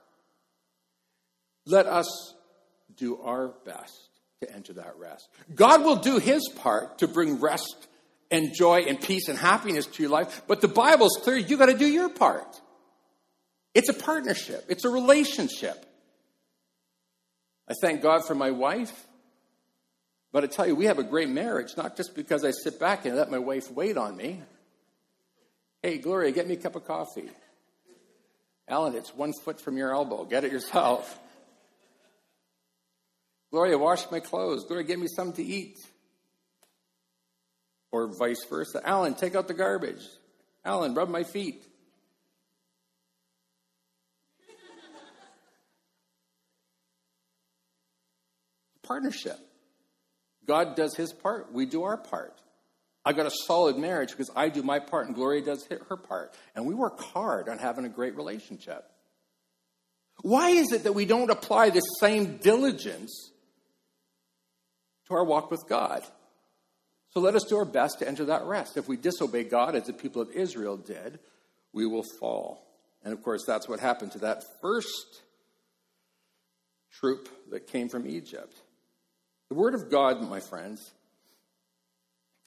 Let 1.67 1.85
us 1.85 2.33
do 2.97 3.21
our 3.21 3.49
best 3.67 4.12
to 4.43 4.53
enter 4.53 4.75
that 4.75 4.95
rest. 4.99 5.29
God 5.55 5.83
will 5.85 5.97
do 5.97 6.19
his 6.19 6.49
part 6.57 6.99
to 6.99 7.09
bring 7.09 7.41
rest 7.41 7.89
and 8.31 8.55
joy 8.55 8.85
and 8.89 9.01
peace 9.01 9.29
and 9.29 9.39
happiness 9.39 9.87
to 9.87 10.03
your 10.03 10.11
life, 10.11 10.43
but 10.47 10.61
the 10.61 10.69
Bible's 10.69 11.19
clear 11.23 11.37
you 11.37 11.57
got 11.57 11.67
to 11.67 11.77
do 11.77 11.87
your 11.87 12.09
part. 12.09 12.61
It's 13.75 13.89
a 13.89 13.95
partnership, 13.95 14.67
it's 14.69 14.85
a 14.85 14.91
relationship. 14.91 15.87
I 17.69 17.75
thank 17.81 18.03
God 18.03 18.27
for 18.27 18.35
my 18.35 18.51
wife. 18.51 19.07
But 20.33 20.45
I 20.45 20.47
tell 20.47 20.67
you, 20.67 20.75
we 20.75 20.87
have 20.87 20.99
a 20.99 21.05
great 21.05 21.29
marriage, 21.29 21.77
not 21.77 21.97
just 21.97 22.15
because 22.15 22.43
I 22.43 22.53
sit 22.53 22.81
back 22.81 23.05
and 23.05 23.17
let 23.17 23.31
my 23.31 23.39
wife 23.39 23.71
wait 23.71 23.99
on 23.99 24.17
me. 24.17 24.41
Hey, 25.83 25.99
Gloria, 25.99 26.33
get 26.33 26.49
me 26.49 26.55
a 26.55 26.57
cup 26.57 26.75
of 26.75 26.87
coffee. 26.87 27.29
Alan, 28.67 28.95
it's 28.95 29.15
one 29.15 29.33
foot 29.45 29.61
from 29.61 29.77
your 29.77 29.93
elbow. 29.93 30.25
Get 30.25 30.45
it 30.45 30.53
yourself. 30.53 31.19
Gloria, 33.53 33.77
wash 33.77 34.11
my 34.11 34.19
clothes. 34.19 34.65
Gloria, 34.65 34.85
get 34.85 34.99
me 34.99 35.07
something 35.07 35.45
to 35.45 35.53
eat. 35.53 35.79
Or 37.93 38.09
vice 38.09 38.45
versa. 38.49 38.81
Alan, 38.83 39.15
take 39.15 39.37
out 39.37 39.47
the 39.47 39.55
garbage. 39.55 40.03
Alan, 40.65 40.95
rub 40.95 41.11
my 41.11 41.23
feet. 41.23 41.63
Partnership. 48.83 49.39
God 50.47 50.75
does 50.75 50.97
his 50.97 51.13
part, 51.13 51.53
we 51.53 51.67
do 51.67 51.85
our 51.85 51.97
part. 51.97 52.37
I 53.05 53.13
got 53.13 53.27
a 53.27 53.33
solid 53.47 53.77
marriage 53.77 54.11
because 54.11 54.31
I 54.35 54.49
do 54.49 54.63
my 54.63 54.79
part 54.79 55.07
and 55.07 55.15
Gloria 55.15 55.43
does 55.43 55.67
her 55.89 55.97
part. 55.97 56.35
And 56.55 56.67
we 56.67 56.75
work 56.75 57.01
hard 57.01 57.49
on 57.49 57.59
having 57.59 57.85
a 57.85 57.89
great 57.89 58.17
relationship. 58.17 58.85
Why 60.23 60.51
is 60.51 60.73
it 60.73 60.85
that 60.85 60.93
we 60.95 61.05
don't 61.05 61.31
apply 61.31 61.71
the 61.71 61.81
same 61.81 62.39
diligence 62.39 63.31
our 65.13 65.25
walk 65.25 65.51
with 65.51 65.69
God? 65.69 66.03
So 67.11 67.21
let 67.21 67.35
us 67.35 67.45
do 67.45 67.59
our 67.59 67.65
best 67.65 67.99
to 67.99 68.09
enter 68.09 68.25
that 68.27 68.45
rest. 68.45 68.77
If 68.77 68.89
we 68.89 68.97
disobey 68.97 69.45
God, 69.45 69.75
as 69.75 69.85
the 69.85 69.93
people 69.93 70.23
of 70.23 70.31
Israel 70.31 70.77
did, 70.77 71.19
we 71.73 71.87
will 71.87 72.05
fall. 72.19 72.67
And 73.05 73.13
of 73.13 73.23
course, 73.23 73.45
that's 73.47 73.69
what 73.69 73.81
happened 73.81 74.13
to 74.13 74.19
that 74.21 74.45
first 74.61 75.23
troop 76.93 77.29
that 77.51 77.67
came 77.67 77.89
from 77.89 78.07
Egypt. 78.07 78.55
The 79.49 79.55
Word 79.55 79.75
of 79.75 79.91
God, 79.91 80.23
my 80.29 80.41
friends, 80.41 80.93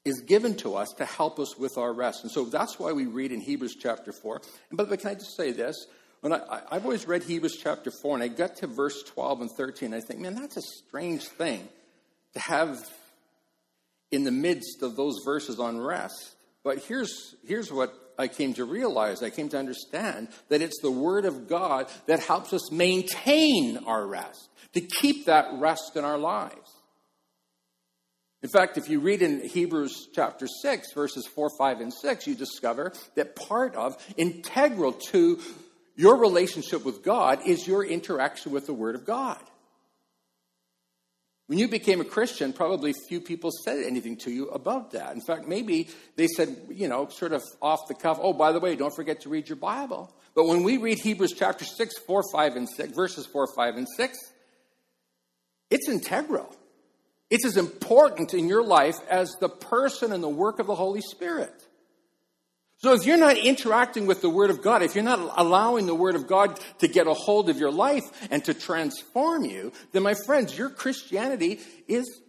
is 0.04 0.22
given 0.22 0.56
to 0.56 0.76
us 0.76 0.90
to 0.98 1.06
help 1.06 1.40
us 1.40 1.58
with 1.58 1.78
our 1.78 1.94
rest. 1.94 2.24
And 2.24 2.32
so 2.32 2.46
that's 2.46 2.80
why 2.80 2.92
we 2.92 3.06
read 3.06 3.32
in 3.32 3.42
Hebrews 3.42 3.76
chapter 3.76 4.12
4. 4.12 4.42
And 4.70 4.78
by 4.78 4.84
the 4.84 4.92
way, 4.92 4.98
can 4.98 5.12
I 5.12 5.14
just 5.16 5.36
say 5.36 5.52
this? 5.52 5.88
When 6.22 6.34
I, 6.34 6.62
have 6.72 6.86
always 6.86 7.08
read 7.08 7.24
Hebrews 7.24 7.58
chapter 7.62 7.92
4, 7.92 8.16
and 8.16 8.24
I 8.24 8.28
got 8.30 8.56
to 8.58 8.68
verse 8.68 9.04
12 9.04 9.42
and 9.42 9.52
13, 9.52 9.94
I 9.94 10.00
think, 10.00 10.20
man, 10.20 10.34
that's 10.34 10.58
a 10.58 10.62
strange 10.62 11.24
thing 11.24 11.68
to 12.36 12.40
have 12.42 12.78
in 14.12 14.24
the 14.24 14.32
midst 14.32 14.82
of 14.82 14.96
those 14.96 15.20
verses 15.26 15.60
on 15.60 15.80
rest. 15.80 16.36
But 16.64 16.80
here's, 16.80 17.36
here's 17.46 17.72
what 17.72 17.94
I 18.18 18.28
came 18.28 18.54
to 18.56 18.66
realize. 18.66 19.22
I 19.22 19.30
came 19.30 19.50
to 19.50 19.58
understand 19.58 20.30
that 20.50 20.62
it's 20.62 20.80
the 20.82 20.92
Word 20.92 21.26
of 21.26 21.48
God 21.48 21.88
that 22.08 22.22
helps 22.22 22.54
us 22.54 22.72
maintain 22.72 23.78
our 23.86 24.06
rest, 24.06 24.50
to 24.74 24.82
keep 24.82 25.26
that 25.26 25.48
rest 25.54 25.96
in 25.96 26.06
our 26.06 26.18
lives. 26.18 26.72
In 28.42 28.50
fact, 28.50 28.78
if 28.78 28.90
you 28.90 29.00
read 29.00 29.22
in 29.22 29.48
Hebrews 29.48 30.10
chapter 30.14 30.48
6, 30.48 30.94
verses 30.94 31.26
4, 31.26 31.50
5, 31.58 31.82
and 31.82 31.94
6, 31.94 32.28
you 32.28 32.36
discover 32.36 32.94
that 33.16 33.36
part 33.36 33.76
of, 33.76 33.98
integral 34.18 34.94
to 35.10 35.40
your 35.96 36.18
relationship 36.18 36.86
with 36.86 37.04
God 37.04 37.40
is 37.46 37.68
your 37.68 37.84
interaction 37.84 38.52
with 38.52 38.68
the 38.68 38.74
Word 38.74 38.96
of 38.96 39.06
God. 39.06 39.40
When 41.48 41.60
you 41.60 41.68
became 41.68 42.02
a 42.02 42.06
Christian, 42.06 42.54
probably 42.54 42.94
few 43.08 43.22
people 43.22 43.52
said 43.52 43.84
anything 43.84 44.18
to 44.18 44.32
you 44.32 44.50
about 44.50 44.92
that. 44.92 45.14
In 45.14 45.22
fact, 45.22 45.48
maybe 45.48 45.90
they 46.16 46.28
said, 46.28 46.58
you 46.72 46.88
know, 46.88 47.08
sort 47.10 47.34
of 47.34 47.44
off 47.62 47.88
the 47.88 47.94
cuff, 47.94 48.18
oh, 48.20 48.34
by 48.34 48.52
the 48.52 48.60
way, 48.60 48.76
don't 48.76 48.96
forget 48.96 49.22
to 49.22 49.30
read 49.30 49.48
your 49.48 49.58
Bible. 49.58 50.12
But 50.34 50.48
when 50.48 50.64
we 50.64 50.78
read 50.78 50.98
Hebrews 51.00 51.34
chapter 51.34 51.64
6, 51.64 52.00
4, 52.00 52.24
5, 52.32 52.56
and 52.56 52.68
6, 52.68 52.94
verses 52.94 53.28
4, 53.28 53.48
5, 53.56 53.76
and 53.78 53.88
6, 53.96 54.18
it's 55.70 55.88
integral. 55.88 56.56
It's 57.30 57.46
as 57.46 57.58
important 57.58 58.34
in 58.34 58.48
your 58.48 58.64
life 58.64 58.98
as 59.10 59.36
the 59.40 59.50
person 59.50 60.12
and 60.12 60.24
the 60.24 60.30
work 60.30 60.60
of 60.60 60.68
the 60.68 60.76
Holy 60.76 61.02
Spirit. 61.02 61.65
So 62.78 62.94
if 62.94 63.06
you're 63.06 63.18
not 63.18 63.38
interacting 63.38 64.06
with 64.06 64.22
the 64.22 64.30
Word 64.30 64.50
of 64.50 64.62
God, 64.62 64.84
if 64.84 64.96
you're 64.96 65.04
not 65.04 65.34
allowing 65.38 65.86
the 65.86 65.96
Word 65.96 66.16
of 66.16 66.28
God 66.28 66.60
to 66.80 66.88
get 66.88 67.08
a 67.08 67.14
hold 67.14 67.50
of 67.50 67.58
your 67.58 67.72
life 67.72 68.04
and 68.30 68.44
to 68.46 68.54
transform 68.54 69.46
you, 69.46 69.72
then 69.92 70.04
my 70.04 70.14
friends, 70.26 70.58
your 70.58 70.70
Christianity 70.70 71.60
is 71.88 72.22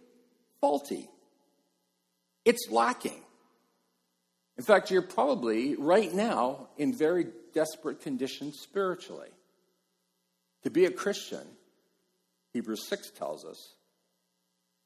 faulty. 0.61 1.09
It's 2.45 2.69
lacking. 2.71 3.21
In 4.57 4.63
fact, 4.63 4.89
you're 4.89 5.01
probably 5.01 5.75
right 5.75 6.11
now 6.11 6.69
in 6.77 6.97
very 6.97 7.27
desperate 7.53 8.01
condition 8.01 8.53
spiritually. 8.53 9.29
To 10.63 10.71
be 10.71 10.85
a 10.85 10.91
Christian, 10.91 11.45
Hebrews 12.53 12.87
6 12.87 13.11
tells 13.11 13.45
us, 13.45 13.73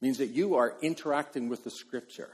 means 0.00 0.18
that 0.18 0.30
you 0.30 0.56
are 0.56 0.76
interacting 0.82 1.48
with 1.48 1.64
the 1.64 1.70
scripture. 1.70 2.30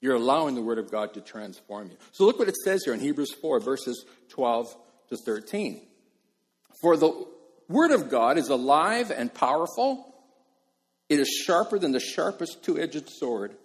You're 0.00 0.16
allowing 0.16 0.54
the 0.54 0.62
word 0.62 0.78
of 0.78 0.90
God 0.90 1.14
to 1.14 1.20
transform 1.20 1.90
you. 1.90 1.96
So 2.12 2.24
look 2.24 2.38
what 2.38 2.48
it 2.48 2.56
says 2.56 2.82
here 2.84 2.94
in 2.94 3.00
Hebrews 3.00 3.32
4, 3.34 3.60
verses 3.60 4.04
12 4.30 4.74
to 5.10 5.16
13. 5.16 5.86
For 6.80 6.96
the 6.96 7.26
word 7.68 7.90
of 7.90 8.08
God 8.08 8.38
is 8.38 8.48
alive 8.48 9.10
and 9.10 9.32
powerful, 9.32 10.14
it 11.08 11.18
is 11.18 11.28
sharper 11.28 11.78
than 11.78 11.92
the 11.92 12.00
sharpest 12.00 12.62
two 12.62 12.78
edged 12.78 13.10
sword, 13.10 13.56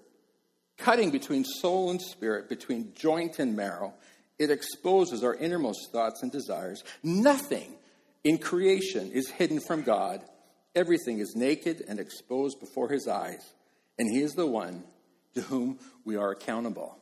cutting 0.78 1.12
between 1.12 1.46
soul 1.46 1.92
and 1.92 2.02
spirit, 2.02 2.50
between 2.50 2.94
joint 2.96 3.40
and 3.40 3.56
marrow. 3.56 3.94
It 4.38 4.52
exposes 4.52 5.24
our 5.24 5.36
innermost 5.36 5.92
thoughts 5.94 6.22
and 6.22 6.32
desires. 6.32 6.84
Nothing 7.04 7.72
in 8.24 8.38
creation 8.40 9.12
is 9.12 9.30
hidden 9.30 9.62
from 9.62 9.84
God 9.84 10.22
Everything 10.76 11.20
is 11.20 11.36
naked 11.36 11.84
and 11.88 12.00
exposed 12.00 12.60
before 12.60 12.90
his 12.90 13.08
eyes, 13.08 13.54
and 13.98 14.12
he 14.12 14.22
is 14.22 14.34
the 14.34 14.46
one 14.46 14.84
to 15.36 15.42
whom 15.42 15.80
we 16.04 16.16
are 16.16 16.32
accountable. 16.32 16.98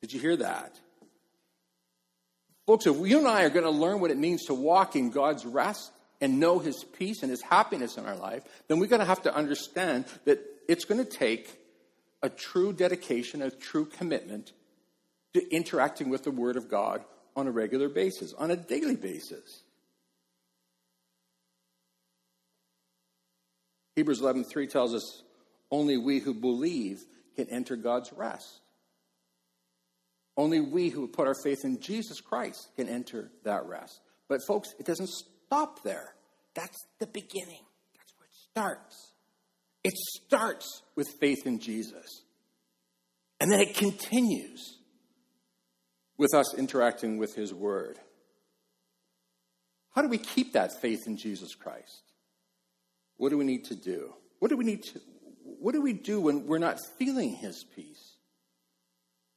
Did 0.00 0.12
you 0.12 0.20
hear 0.20 0.36
that? 0.36 0.78
Folks, 2.66 2.86
if 2.86 2.96
you 2.96 3.18
and 3.18 3.26
I 3.26 3.42
are 3.42 3.50
going 3.50 3.64
to 3.64 3.70
learn 3.70 4.00
what 4.00 4.10
it 4.10 4.18
means 4.18 4.44
to 4.46 4.54
walk 4.54 4.94
in 4.94 5.10
God's 5.10 5.44
rest 5.44 5.90
and 6.20 6.38
know 6.38 6.58
His 6.58 6.84
peace 6.84 7.22
and 7.22 7.30
His 7.30 7.42
happiness 7.42 7.96
in 7.96 8.06
our 8.06 8.16
life, 8.16 8.44
then 8.68 8.78
we're 8.78 8.86
going 8.86 9.00
to 9.00 9.06
have 9.06 9.22
to 9.22 9.34
understand 9.34 10.04
that 10.24 10.38
it's 10.68 10.84
going 10.84 11.04
to 11.04 11.10
take 11.10 11.58
a 12.22 12.28
true 12.28 12.72
dedication, 12.72 13.42
a 13.42 13.50
true 13.50 13.86
commitment 13.86 14.52
to 15.34 15.54
interacting 15.54 16.10
with 16.10 16.22
the 16.22 16.30
Word 16.30 16.56
of 16.56 16.70
God 16.70 17.04
on 17.34 17.46
a 17.46 17.50
regular 17.50 17.88
basis, 17.88 18.32
on 18.34 18.50
a 18.50 18.56
daily 18.56 18.96
basis. 18.96 19.62
Hebrews 23.96 24.20
11:3 24.20 24.70
tells 24.70 24.94
us 24.94 25.22
only 25.70 25.96
we 25.96 26.18
who 26.18 26.34
believe 26.34 27.04
can 27.36 27.48
enter 27.48 27.76
God's 27.76 28.12
rest. 28.12 28.60
Only 30.36 30.60
we 30.60 30.88
who 30.88 31.06
put 31.06 31.26
our 31.26 31.34
faith 31.42 31.64
in 31.64 31.80
Jesus 31.80 32.20
Christ 32.20 32.70
can 32.76 32.88
enter 32.88 33.30
that 33.44 33.66
rest. 33.66 34.00
But 34.28 34.40
folks, 34.46 34.74
it 34.78 34.86
doesn't 34.86 35.08
stop 35.08 35.82
there. 35.82 36.14
That's 36.54 36.78
the 36.98 37.06
beginning. 37.06 37.64
That's 37.94 38.14
where 38.16 38.26
it 38.26 38.34
starts. 38.50 39.12
It 39.84 39.94
starts 39.96 40.82
with 40.96 41.08
faith 41.20 41.46
in 41.46 41.58
Jesus. 41.58 42.22
And 43.40 43.50
then 43.50 43.60
it 43.60 43.74
continues 43.74 44.78
with 46.18 46.34
us 46.34 46.54
interacting 46.54 47.18
with 47.18 47.34
His 47.34 47.54
Word. 47.54 47.98
How 49.94 50.02
do 50.02 50.08
we 50.08 50.18
keep 50.18 50.52
that 50.52 50.80
faith 50.80 51.00
in 51.06 51.16
Jesus 51.16 51.54
Christ? 51.54 52.02
What 53.16 53.30
do 53.30 53.38
we 53.38 53.44
need 53.44 53.64
to 53.66 53.74
do? 53.74 54.14
What 54.38 54.48
do 54.50 54.56
we 54.56 54.64
need 54.64 54.82
to 54.84 55.00
what 55.60 55.72
do 55.72 55.80
we 55.80 55.92
do 55.92 56.20
when 56.20 56.46
we're 56.46 56.58
not 56.58 56.78
feeling 56.98 57.34
his 57.34 57.64
peace? 57.76 58.14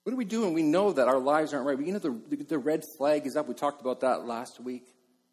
What 0.04 0.12
do 0.12 0.18
we 0.18 0.26
do 0.26 0.42
when 0.42 0.54
we 0.54 0.64
know 0.64 0.92
that 0.92 1.08
our 1.08 1.20
lives 1.20 1.54
aren't 1.54 1.66
right? 1.66 1.80
You 1.80 1.94
know 1.94 2.00
the, 2.00 2.44
the 2.48 2.58
red 2.58 2.84
flag 2.98 3.26
is 3.26 3.36
up. 3.36 3.48
We 3.48 3.54
talked 3.54 3.82
about 3.82 4.02
that 4.02 4.26
last 4.26 4.60
week. 4.60 4.86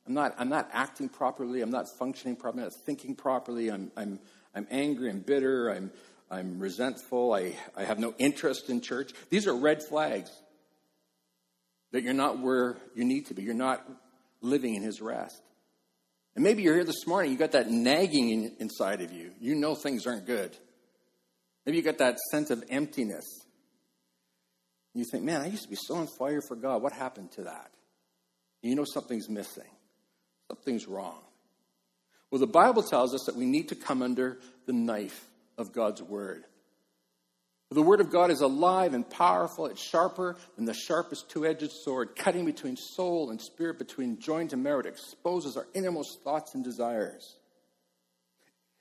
I'm 0.07 0.15
not, 0.15 0.35
I'm 0.39 0.49
not 0.49 0.69
acting 0.73 1.09
properly. 1.09 1.61
I'm 1.61 1.71
not 1.71 1.87
functioning 1.99 2.37
properly. 2.37 2.63
I'm 2.63 2.71
not 2.71 2.81
thinking 2.87 3.15
properly. 3.15 3.71
I'm, 3.71 3.91
I'm, 3.97 4.21
I'm 4.55 4.67
angry. 4.71 5.11
I'm 5.11 5.21
bitter. 5.21 5.71
I'm, 5.71 5.91
I'm 6.31 6.59
resentful. 6.59 7.35
I, 7.35 7.57
I 7.77 7.85
have 7.85 7.99
no 7.99 8.15
interest 8.19 8.71
in 8.71 8.81
church. 8.81 9.13
These 9.29 9.47
are 9.47 9.55
red 9.55 9.83
flags 9.83 10.31
that 11.93 12.03
you're 12.03 12.15
not 12.15 12.39
where 12.39 12.77
you 12.95 13.05
need 13.05 13.27
to 13.27 13.35
be. 13.35 13.43
You're 13.43 13.55
not 13.55 13.85
living 14.41 14.75
in 14.77 14.83
his 14.83 15.01
rest. 15.01 15.43
And 16.37 16.45
maybe 16.45 16.63
you're 16.63 16.75
here 16.75 16.85
this 16.85 17.07
morning, 17.07 17.33
you 17.33 17.37
got 17.37 17.53
that 17.53 17.69
nagging 17.71 18.31
in, 18.31 18.57
inside 18.61 19.01
of 19.01 19.13
you. 19.13 19.33
You 19.41 19.57
know 19.57 19.75
things 19.75 20.07
aren't 20.07 20.27
good. 20.27 20.57
Maybe 21.65 21.79
you 21.79 21.83
got 21.83 21.99
that 21.99 22.19
sense 22.31 22.51
of 22.51 22.65
emptiness. 22.71 23.27
You 24.95 25.05
think, 25.11 25.25
man, 25.25 25.41
I 25.41 25.47
used 25.47 25.65
to 25.65 25.69
be 25.69 25.77
so 25.77 25.97
on 25.97 26.09
fire 26.19 26.41
for 26.41 26.57
God. 26.57 26.83
What 26.83 26.93
happened 26.93 27.33
to 27.33 27.45
that? 27.45 27.71
You 28.63 28.75
know 28.75 28.85
something's 28.85 29.29
missing, 29.29 29.71
something's 30.49 30.87
wrong. 30.87 31.21
Well, 32.31 32.41
the 32.41 32.47
Bible 32.47 32.83
tells 32.83 33.15
us 33.15 33.25
that 33.27 33.37
we 33.37 33.47
need 33.47 33.69
to 33.69 33.75
come 33.75 34.03
under 34.03 34.39
the 34.67 34.73
knife 34.73 35.27
of 35.59 35.73
God's 35.73 36.03
Word. 36.03 36.45
The 37.73 37.83
Word 37.83 38.01
of 38.01 38.11
God 38.11 38.33
is 38.33 38.41
alive 38.41 38.95
and 38.95 39.09
powerful. 39.09 39.67
It's 39.67 39.83
sharper 39.83 40.37
than 40.57 40.65
the 40.65 40.75
sharpest 40.75 41.31
two 41.31 41.47
edged 41.47 41.71
sword, 41.71 42.17
cutting 42.17 42.45
between 42.45 42.77
soul 42.77 43.31
and 43.31 43.41
spirit, 43.41 43.79
between 43.79 44.19
joint 44.19 44.53
and 44.53 44.63
marrow. 44.63 44.81
It 44.81 44.87
exposes 44.87 45.57
our 45.57 45.67
innermost 45.73 46.23
thoughts 46.25 46.55
and 46.55 46.65
desires. 46.65 47.37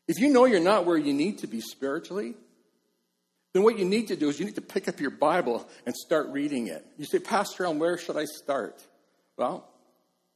If 0.07 0.17
you 0.17 0.29
know 0.29 0.45
you're 0.45 0.59
not 0.59 0.88
where 0.88 0.98
you 0.98 1.13
need 1.13 1.39
to 1.39 1.48
be 1.48 1.62
spiritually, 1.62 2.33
then 3.53 3.63
what 3.63 3.79
you 3.79 3.86
need 3.86 4.10
to 4.10 4.15
do 4.15 4.29
is 4.29 4.39
you 4.39 4.46
need 4.46 4.56
to 4.56 4.62
pick 4.62 4.88
up 4.88 5.00
your 5.00 5.12
Bible 5.12 5.68
and 5.86 5.96
start 5.96 6.27
reading 6.29 6.68
it. 6.68 6.85
You 6.98 7.05
say, 7.05 7.20
Pastor 7.20 7.66
Ellen, 7.66 7.79
where 7.79 7.98
should 7.98 8.18
I 8.18 8.25
start? 8.25 8.81
Well, 9.38 9.68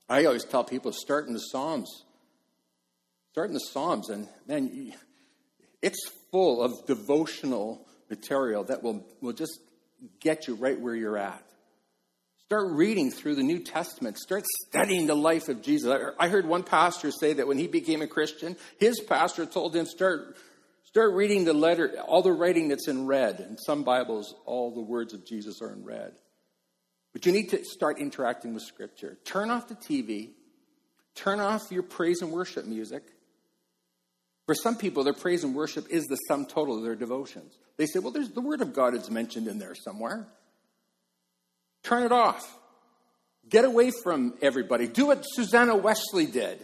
I 0.10 0.26
always 0.26 0.45
tell 0.45 0.63
people 0.63 0.91
start 0.91 1.28
in 1.28 1.34
the 1.34 1.39
Psalms. 1.39 2.06
Start 3.32 3.49
in 3.49 3.54
the 3.54 3.60
Psalms, 3.60 4.10
and 4.10 4.28
man, 4.47 4.93
it's 5.82 6.10
full 6.32 6.62
of 6.62 6.86
devotional 6.86 7.88
material 8.10 8.63
that 8.65 8.84
will, 8.84 9.06
will 9.21 9.34
just 9.34 9.60
get 10.19 10.47
you 10.47 10.56
right 10.56 10.80
where 10.80 10.95
you're 10.95 11.17
at. 11.17 11.43
Start 12.45 12.71
reading 12.71 13.10
through 13.10 13.36
the 13.36 13.43
New 13.43 13.60
Testament. 13.60 14.17
Start 14.17 14.43
studying 14.67 15.08
the 15.08 15.15
life 15.15 15.49
of 15.49 15.62
Jesus. 15.62 15.91
I 16.19 16.28
heard 16.28 16.45
one 16.45 16.63
pastor 16.63 17.10
say 17.10 17.34
that 17.34 17.47
when 17.47 17.58
he 17.58 17.67
became 17.67 18.02
a 18.02 18.08
Christian, 18.08 18.56
his 18.80 18.99
pastor 18.99 19.45
told 19.45 19.76
him, 19.76 19.86
start, 19.86 20.36
start 20.93 21.13
reading 21.15 21.43
the 21.43 21.53
letter, 21.53 21.99
all 22.06 22.21
the 22.21 22.32
writing 22.32 22.67
that's 22.67 22.88
in 22.88 23.08
red. 23.08 23.39
In 23.39 23.58
some 23.58 23.82
Bibles, 23.82 24.36
all 24.45 24.69
the 24.69 24.79
words 24.79 25.15
of 25.15 25.25
Jesus 25.25 25.60
are 25.60 25.73
in 25.73 25.84
red. 25.84 26.12
But 27.13 27.25
you 27.25 27.32
need 27.32 27.49
to 27.49 27.65
start 27.65 27.97
interacting 27.97 28.53
with 28.53 28.62
Scripture. 28.62 29.17
Turn 29.25 29.49
off 29.49 29.67
the 29.67 29.73
TV. 29.73 30.34
Turn 31.15 31.39
off 31.39 31.71
your 31.71 31.82
praise 31.82 32.21
and 32.21 32.32
worship 32.32 32.65
music. 32.65 33.01
For 34.45 34.53
some 34.53 34.75
people, 34.75 35.03
their 35.03 35.13
praise 35.13 35.43
and 35.43 35.56
worship 35.56 35.88
is 35.89 36.06
the 36.06 36.15
sum 36.27 36.45
total 36.45 36.77
of 36.77 36.84
their 36.84 36.95
devotions. 36.95 37.58
They 37.77 37.88
say, 37.88 37.97
well, 37.97 38.12
there's, 38.12 38.29
the 38.29 38.41
Word 38.41 38.62
of 38.62 38.71
God 38.75 38.93
is 38.93 39.10
mentioned 39.10 39.47
in 39.47 39.58
there 39.58 39.73
somewhere. 39.73 40.27
Turn 41.82 42.03
it 42.03 42.12
off. 42.12 42.56
Get 43.49 43.65
away 43.65 43.91
from 44.03 44.36
everybody. 44.43 44.88
Do 44.88 45.08
what 45.08 45.23
Susanna 45.23 45.75
Wesley 45.75 46.27
did 46.27 46.63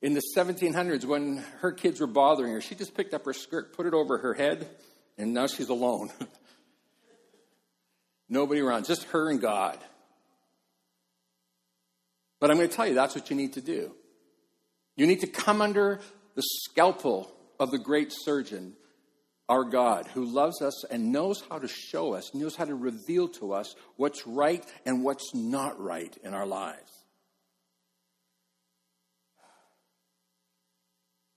in 0.00 0.14
the 0.14 0.22
1700s 0.36 1.04
when 1.04 1.44
her 1.60 1.72
kids 1.72 2.00
were 2.00 2.06
bothering 2.06 2.52
her. 2.52 2.60
She 2.60 2.74
just 2.74 2.94
picked 2.94 3.14
up 3.14 3.24
her 3.24 3.32
skirt, 3.32 3.76
put 3.76 3.86
it 3.86 3.94
over 3.94 4.18
her 4.18 4.34
head, 4.34 4.68
and 5.16 5.34
now 5.34 5.46
she's 5.46 5.68
alone. 5.68 6.10
Nobody 8.28 8.60
around, 8.60 8.84
just 8.84 9.04
her 9.04 9.30
and 9.30 9.40
God. 9.40 9.78
But 12.40 12.50
I'm 12.50 12.56
going 12.56 12.68
to 12.68 12.74
tell 12.74 12.86
you 12.86 12.94
that's 12.94 13.14
what 13.14 13.30
you 13.30 13.36
need 13.36 13.54
to 13.54 13.60
do. 13.60 13.92
You 14.96 15.06
need 15.06 15.20
to 15.20 15.26
come 15.26 15.60
under 15.60 16.00
the 16.34 16.42
scalpel 16.42 17.32
of 17.58 17.70
the 17.70 17.78
great 17.78 18.12
surgeon, 18.12 18.74
our 19.48 19.64
God, 19.64 20.06
who 20.14 20.24
loves 20.24 20.62
us 20.62 20.84
and 20.84 21.10
knows 21.10 21.42
how 21.48 21.58
to 21.58 21.66
show 21.66 22.14
us, 22.14 22.34
knows 22.34 22.54
how 22.54 22.64
to 22.64 22.74
reveal 22.74 23.28
to 23.28 23.52
us 23.52 23.74
what's 23.96 24.26
right 24.26 24.64
and 24.84 25.02
what's 25.02 25.34
not 25.34 25.80
right 25.80 26.16
in 26.22 26.34
our 26.34 26.46
lives. 26.46 26.97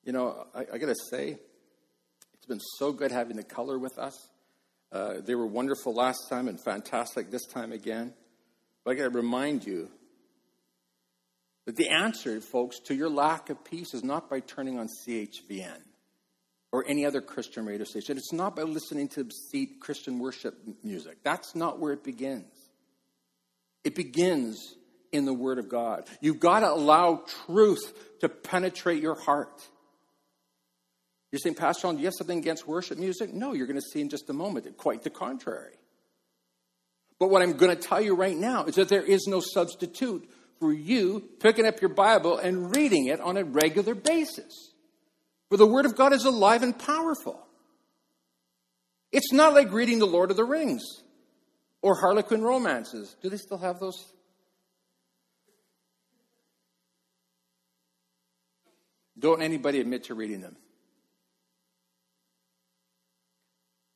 You 0.04 0.14
know, 0.14 0.48
I, 0.56 0.66
I 0.74 0.78
got 0.78 0.88
to 0.88 0.96
say, 1.10 1.38
it's 2.34 2.46
been 2.48 2.62
so 2.78 2.92
good 2.92 3.12
having 3.12 3.38
the 3.38 3.44
color 3.44 3.78
with 3.78 3.98
us. 4.00 4.18
Uh, 4.92 5.16
they 5.24 5.36
were 5.36 5.46
wonderful 5.46 5.94
last 5.94 6.28
time 6.30 6.48
and 6.48 6.60
fantastic 6.60 7.32
this 7.32 7.46
time 7.46 7.72
again. 7.72 8.14
But 8.84 8.92
I 8.92 8.96
got 8.96 9.04
to 9.04 9.10
remind 9.10 9.66
you 9.66 9.90
that 11.66 11.76
the 11.76 11.90
answer, 11.90 12.42
folks, 12.42 12.80
to 12.86 12.96
your 12.96 13.10
lack 13.10 13.50
of 13.50 13.64
peace 13.64 13.94
is 13.94 14.04
not 14.04 14.30
by 14.30 14.40
turning 14.40 14.80
on 14.80 14.88
CHVN 15.06 15.78
or 16.72 16.86
any 16.88 17.06
other 17.06 17.22
Christian 17.22 17.66
radio 17.66 17.86
station. 17.86 18.18
It's 18.18 18.34
not 18.34 18.56
by 18.56 18.64
listening 18.64 19.08
to 19.10 19.22
obscene 19.22 19.78
Christian 19.80 20.20
worship 20.20 20.56
music. 20.84 21.18
That's 21.24 21.56
not 21.56 21.80
where 21.80 21.94
it 21.94 22.04
begins. 22.04 22.52
It 23.84 23.96
begins 23.96 24.76
in 25.12 25.26
the 25.26 25.34
Word 25.34 25.60
of 25.60 25.70
God. 25.70 26.08
You've 26.22 26.40
got 26.40 26.62
to 26.62 26.72
allow 26.72 27.24
truth 27.46 28.20
to 28.22 28.30
penetrate 28.30 29.02
your 29.02 29.16
heart. 29.16 29.62
You're 31.32 31.39
saying, 31.39 31.56
Pastor 31.56 31.84
John, 31.84 31.96
do 31.96 32.02
you 32.02 32.08
have 32.08 32.13
something 32.17 32.38
against 32.38 32.67
worship 32.67 32.98
music? 32.98 33.34
No, 33.34 33.54
you're 33.54 33.67
going 33.67 33.80
to 33.80 33.86
see 33.94 34.02
in 34.02 34.10
just 34.10 34.30
a 34.30 34.34
moment. 34.34 34.78
Quite 34.78 35.04
the 35.04 35.10
contrary. 35.10 35.76
But 37.20 37.30
what 37.30 37.41
I'm 37.41 37.54
going 37.54 37.76
to 37.76 37.82
tell 37.82 38.02
you 38.02 38.15
right 38.15 38.36
now 38.36 38.65
is 38.65 38.76
that 38.76 38.89
there 38.89 39.04
is 39.04 39.28
no 39.28 39.39
substitute 39.39 40.30
for 40.60 40.74
you 40.74 41.30
picking 41.39 41.65
up 41.65 41.80
your 41.80 41.89
Bible 41.89 42.38
and 42.38 42.76
reading 42.76 43.08
it 43.08 43.22
on 43.22 43.38
a 43.38 43.44
regular 43.44 43.96
basis. 43.96 44.72
For 45.50 45.58
the 45.58 45.67
Word 45.67 45.86
of 45.86 45.96
God 45.96 46.13
is 46.13 46.26
alive 46.26 46.63
and 46.63 46.78
powerful. 46.78 47.39
It's 49.12 49.32
not 49.32 49.54
like 49.54 49.72
reading 49.72 50.00
The 50.00 50.06
Lord 50.06 50.32
of 50.32 50.38
the 50.38 50.44
Rings 50.46 50.84
or 51.82 52.00
Harlequin 52.00 52.41
romances. 52.41 53.15
Do 53.22 53.30
they 53.30 53.38
still 53.38 53.58
have 53.58 53.80
those? 53.80 54.06
Don't 59.17 59.41
anybody 59.41 59.80
admit 59.80 60.06
to 60.06 60.15
reading 60.15 60.41
them. 60.41 60.56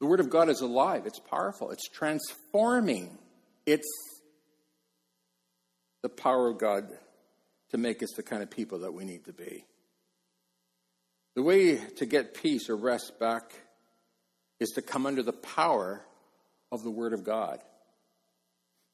The 0.05 0.09
Word 0.09 0.19
of 0.19 0.29
God 0.29 0.49
is 0.49 0.61
alive, 0.61 1.07
it's 1.07 1.19
powerful, 1.19 1.71
it's 1.71 1.89
transforming, 1.89 3.17
it's 3.65 3.87
the 6.03 6.09
power 6.09 6.47
of 6.47 6.59
God 6.59 6.91
to 7.71 7.79
make 7.79 8.03
us 8.03 8.11
the 8.15 8.21
kind 8.21 8.43
of 8.43 8.51
people 8.51 8.81
that 8.81 8.93
we 8.93 9.03
need 9.03 9.25
to 9.25 9.33
be. 9.33 9.65
The 11.33 11.41
way 11.41 11.77
to 11.77 12.05
get 12.05 12.35
peace 12.35 12.69
or 12.69 12.75
rest 12.75 13.19
back 13.19 13.55
is 14.59 14.69
to 14.75 14.83
come 14.83 15.07
under 15.07 15.23
the 15.23 15.33
power 15.33 16.05
of 16.71 16.83
the 16.83 16.91
Word 16.91 17.13
of 17.13 17.23
God. 17.23 17.61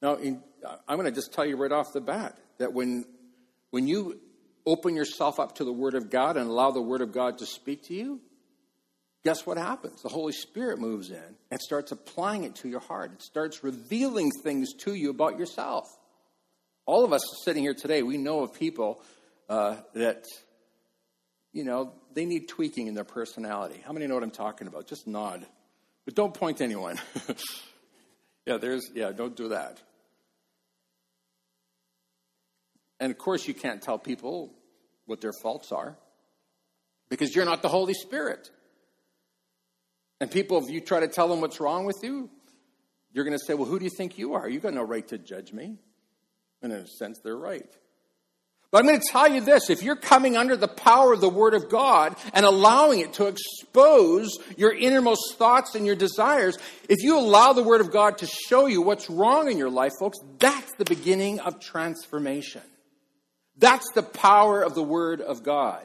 Now, 0.00 0.14
in, 0.14 0.42
I'm 0.88 0.96
going 0.96 1.04
to 1.04 1.14
just 1.14 1.34
tell 1.34 1.44
you 1.44 1.56
right 1.56 1.72
off 1.72 1.92
the 1.92 2.00
bat 2.00 2.38
that 2.56 2.72
when, 2.72 3.04
when 3.70 3.86
you 3.86 4.18
open 4.64 4.96
yourself 4.96 5.38
up 5.38 5.56
to 5.56 5.64
the 5.64 5.74
Word 5.74 5.92
of 5.92 6.08
God 6.08 6.38
and 6.38 6.48
allow 6.48 6.70
the 6.70 6.80
Word 6.80 7.02
of 7.02 7.12
God 7.12 7.36
to 7.40 7.44
speak 7.44 7.82
to 7.88 7.94
you, 7.94 8.22
guess 9.24 9.46
what 9.46 9.56
happens? 9.56 10.02
The 10.02 10.08
Holy 10.08 10.32
Spirit 10.32 10.78
moves 10.78 11.10
in 11.10 11.36
and 11.50 11.60
starts 11.60 11.92
applying 11.92 12.44
it 12.44 12.56
to 12.56 12.68
your 12.68 12.80
heart. 12.80 13.12
It 13.12 13.22
starts 13.22 13.62
revealing 13.62 14.30
things 14.42 14.72
to 14.80 14.94
you 14.94 15.10
about 15.10 15.38
yourself. 15.38 15.86
All 16.86 17.04
of 17.04 17.12
us 17.12 17.22
sitting 17.44 17.62
here 17.62 17.74
today, 17.74 18.02
we 18.02 18.18
know 18.18 18.40
of 18.40 18.54
people 18.54 19.02
uh, 19.48 19.76
that, 19.94 20.24
you 21.52 21.64
know, 21.64 21.92
they 22.14 22.24
need 22.24 22.48
tweaking 22.48 22.88
in 22.88 22.94
their 22.94 23.04
personality. 23.04 23.82
How 23.84 23.92
many 23.92 24.06
know 24.06 24.14
what 24.14 24.24
I'm 24.24 24.30
talking 24.30 24.66
about? 24.66 24.88
Just 24.88 25.06
nod. 25.06 25.46
But 26.04 26.14
don't 26.14 26.34
point 26.34 26.58
to 26.58 26.64
anyone. 26.64 27.00
yeah, 28.46 28.56
there's, 28.56 28.90
yeah, 28.94 29.12
don't 29.12 29.36
do 29.36 29.50
that. 29.50 29.80
And 32.98 33.12
of 33.12 33.18
course, 33.18 33.46
you 33.46 33.54
can't 33.54 33.82
tell 33.82 33.98
people 33.98 34.52
what 35.06 35.20
their 35.20 35.32
faults 35.32 35.72
are 35.72 35.96
because 37.08 37.34
you're 37.34 37.44
not 37.44 37.62
the 37.62 37.68
Holy 37.68 37.94
Spirit. 37.94 38.50
And 40.22 40.30
people, 40.30 40.62
if 40.62 40.70
you 40.70 40.80
try 40.80 41.00
to 41.00 41.08
tell 41.08 41.26
them 41.26 41.40
what's 41.40 41.58
wrong 41.58 41.84
with 41.84 41.98
you, 42.04 42.30
you're 43.12 43.24
going 43.24 43.36
to 43.36 43.44
say, 43.44 43.54
Well, 43.54 43.66
who 43.66 43.80
do 43.80 43.84
you 43.84 43.90
think 43.90 44.18
you 44.18 44.34
are? 44.34 44.48
You've 44.48 44.62
got 44.62 44.72
no 44.72 44.84
right 44.84 45.06
to 45.08 45.18
judge 45.18 45.52
me. 45.52 45.78
And 46.62 46.72
in 46.72 46.78
a 46.78 46.86
sense, 46.86 47.18
they're 47.18 47.36
right. 47.36 47.68
But 48.70 48.78
I'm 48.78 48.86
going 48.86 49.00
to 49.00 49.08
tell 49.10 49.26
you 49.26 49.40
this 49.40 49.68
if 49.68 49.82
you're 49.82 49.96
coming 49.96 50.36
under 50.36 50.56
the 50.56 50.68
power 50.68 51.12
of 51.12 51.20
the 51.20 51.28
Word 51.28 51.54
of 51.54 51.68
God 51.68 52.14
and 52.34 52.46
allowing 52.46 53.00
it 53.00 53.14
to 53.14 53.26
expose 53.26 54.38
your 54.56 54.72
innermost 54.72 55.34
thoughts 55.38 55.74
and 55.74 55.84
your 55.84 55.96
desires, 55.96 56.56
if 56.88 57.02
you 57.02 57.18
allow 57.18 57.52
the 57.52 57.64
Word 57.64 57.80
of 57.80 57.90
God 57.90 58.18
to 58.18 58.26
show 58.28 58.66
you 58.66 58.80
what's 58.80 59.10
wrong 59.10 59.50
in 59.50 59.58
your 59.58 59.70
life, 59.70 59.90
folks, 59.98 60.18
that's 60.38 60.72
the 60.76 60.84
beginning 60.84 61.40
of 61.40 61.58
transformation. 61.58 62.62
That's 63.58 63.90
the 63.96 64.04
power 64.04 64.62
of 64.62 64.76
the 64.76 64.84
Word 64.84 65.20
of 65.20 65.42
God. 65.42 65.84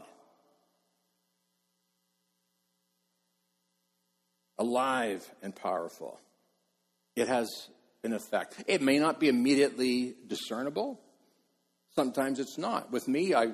Alive 4.59 5.29
and 5.41 5.55
powerful. 5.55 6.19
It 7.15 7.27
has 7.27 7.69
an 8.03 8.13
effect. 8.13 8.63
It 8.67 8.81
may 8.81 8.99
not 8.99 9.19
be 9.19 9.27
immediately 9.27 10.15
discernible. 10.27 10.99
Sometimes 11.95 12.39
it's 12.39 12.57
not. 12.57 12.91
With 12.91 13.07
me, 13.07 13.33
I 13.33 13.47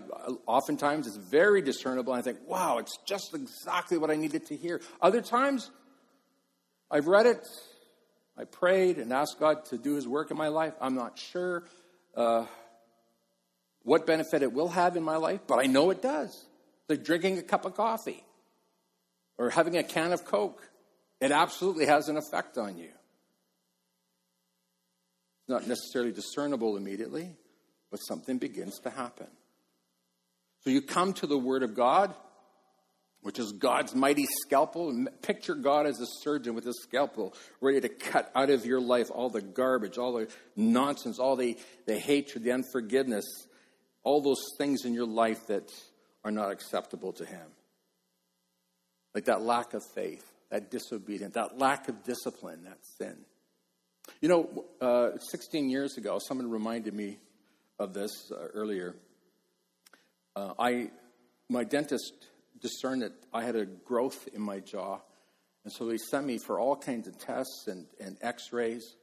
oftentimes 0.45 1.07
it's 1.07 1.15
very 1.15 1.61
discernible. 1.61 2.13
I 2.13 2.21
think, 2.21 2.39
wow, 2.45 2.77
it's 2.77 2.97
just 3.05 3.33
exactly 3.33 3.97
what 3.97 4.11
I 4.11 4.15
needed 4.15 4.47
to 4.47 4.57
hear. 4.57 4.81
Other 5.01 5.21
times, 5.21 5.71
I've 6.91 7.07
read 7.07 7.25
it, 7.25 7.47
I 8.37 8.45
prayed 8.45 8.97
and 8.97 9.13
asked 9.13 9.39
God 9.39 9.65
to 9.65 9.77
do 9.77 9.95
His 9.95 10.07
work 10.07 10.29
in 10.31 10.37
my 10.37 10.49
life. 10.49 10.73
I'm 10.81 10.95
not 10.95 11.17
sure 11.17 11.63
uh, 12.15 12.45
what 13.83 14.05
benefit 14.05 14.41
it 14.41 14.51
will 14.51 14.69
have 14.69 14.97
in 14.97 15.03
my 15.03 15.17
life, 15.17 15.41
but 15.47 15.59
I 15.59 15.67
know 15.67 15.89
it 15.89 16.01
does. 16.01 16.45
Like 16.89 17.03
drinking 17.03 17.37
a 17.37 17.43
cup 17.43 17.65
of 17.65 17.75
coffee 17.75 18.23
or 19.37 19.49
having 19.49 19.77
a 19.77 19.83
can 19.83 20.11
of 20.11 20.25
Coke. 20.25 20.69
It 21.23 21.31
absolutely 21.31 21.85
has 21.85 22.09
an 22.09 22.17
effect 22.17 22.57
on 22.57 22.77
you. 22.77 22.89
It's 25.39 25.47
not 25.47 25.65
necessarily 25.65 26.11
discernible 26.11 26.75
immediately, 26.75 27.29
but 27.89 27.99
something 27.99 28.39
begins 28.39 28.77
to 28.79 28.89
happen. 28.89 29.27
So 30.65 30.69
you 30.69 30.81
come 30.81 31.13
to 31.13 31.25
the 31.25 31.37
Word 31.37 31.63
of 31.63 31.75
God, 31.75 32.13
which 33.21 33.39
is 33.39 33.53
God's 33.53 33.95
mighty 33.95 34.25
scalpel. 34.41 35.05
Picture 35.21 35.55
God 35.55 35.85
as 35.85 36.01
a 36.01 36.05
surgeon 36.23 36.55
with 36.55 36.67
a 36.67 36.73
scalpel, 36.73 37.33
ready 37.61 37.79
to 37.79 37.87
cut 37.87 38.29
out 38.35 38.49
of 38.49 38.65
your 38.65 38.81
life 38.81 39.09
all 39.09 39.29
the 39.29 39.41
garbage, 39.41 39.97
all 39.97 40.11
the 40.11 40.27
nonsense, 40.57 41.19
all 41.19 41.37
the, 41.37 41.57
the 41.85 41.97
hatred, 41.97 42.43
the 42.43 42.51
unforgiveness, 42.51 43.23
all 44.03 44.19
those 44.19 44.43
things 44.57 44.83
in 44.83 44.93
your 44.93 45.07
life 45.07 45.47
that 45.47 45.71
are 46.25 46.31
not 46.31 46.51
acceptable 46.51 47.13
to 47.13 47.23
Him. 47.23 47.47
Like 49.15 49.23
that 49.25 49.41
lack 49.41 49.73
of 49.73 49.83
faith, 49.95 50.32
that 50.53 50.69
disobedience, 50.69 51.33
that 51.33 51.57
lack 51.57 51.89
of 51.89 52.03
discipline, 52.03 52.65
that 52.65 52.77
sin. 52.99 53.17
You 54.21 54.29
know, 54.29 54.65
uh, 54.79 55.17
16 55.17 55.67
years 55.67 55.97
ago, 55.97 56.19
someone 56.19 56.51
reminded 56.51 56.93
me 56.93 57.17
of 57.79 57.95
this 57.95 58.31
uh, 58.31 58.35
earlier. 58.53 58.95
Uh, 60.35 60.53
I, 60.59 60.91
my 61.49 61.63
dentist 61.63 62.27
discerned 62.61 63.01
that 63.01 63.13
I 63.33 63.43
had 63.43 63.55
a 63.55 63.65
growth 63.65 64.29
in 64.31 64.43
my 64.43 64.59
jaw, 64.59 64.99
and 65.63 65.73
so 65.73 65.87
they 65.87 65.97
sent 65.97 66.27
me 66.27 66.37
for 66.37 66.59
all 66.59 66.75
kinds 66.75 67.07
of 67.07 67.17
tests 67.17 67.67
and, 67.67 67.87
and 67.99 68.15
X-rays. 68.21 68.95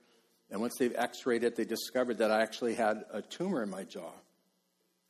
And 0.53 0.61
once 0.61 0.75
they've 0.79 0.95
X-rayed 0.95 1.43
it, 1.43 1.57
they 1.57 1.65
discovered 1.65 2.19
that 2.19 2.31
I 2.31 2.43
actually 2.43 2.77
had 2.77 3.03
a 3.13 3.23
tumor 3.23 3.65
in 3.65 3.71
my 3.71 3.83
jaw. 3.83 4.13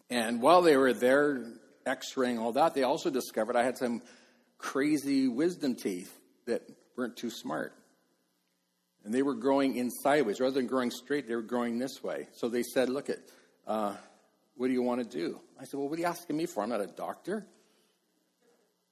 And 0.09 0.41
while 0.41 0.63
they 0.63 0.79
were 0.79 0.95
there 0.95 1.45
X-raying 1.85 2.39
all 2.39 2.53
that, 2.53 2.73
they 2.73 2.83
also 2.83 3.11
discovered 3.11 3.57
I 3.57 3.63
had 3.63 3.77
some 3.77 4.01
crazy 4.57 5.29
wisdom 5.29 5.75
teeth 5.75 6.17
that 6.47 6.63
weren't 6.97 7.17
too 7.17 7.31
smart. 7.31 7.75
And 9.05 9.15
they 9.15 9.23
were 9.23 9.35
growing 9.35 9.77
in 9.77 9.91
sideways. 9.91 10.41
Rather 10.41 10.55
than 10.55 10.67
growing 10.67 10.91
straight, 10.91 11.27
they 11.27 11.35
were 11.35 11.43
growing 11.43 11.79
this 11.79 12.03
way. 12.03 12.29
So 12.33 12.49
they 12.49 12.63
said, 12.63 12.89
Look, 12.89 13.09
at, 13.09 13.19
uh, 13.67 13.97
what 14.57 14.67
do 14.67 14.73
you 14.73 14.83
want 14.83 15.01
to 15.01 15.19
do? 15.19 15.41
I 15.59 15.65
said, 15.65 15.79
Well, 15.79 15.89
what 15.89 15.99
are 15.99 16.03
you 16.03 16.09
asking 16.09 16.37
me 16.37 16.47
for? 16.47 16.63
I'm 16.63 16.69
not 16.69 16.81
a 16.81 16.87
doctor. 16.87 17.47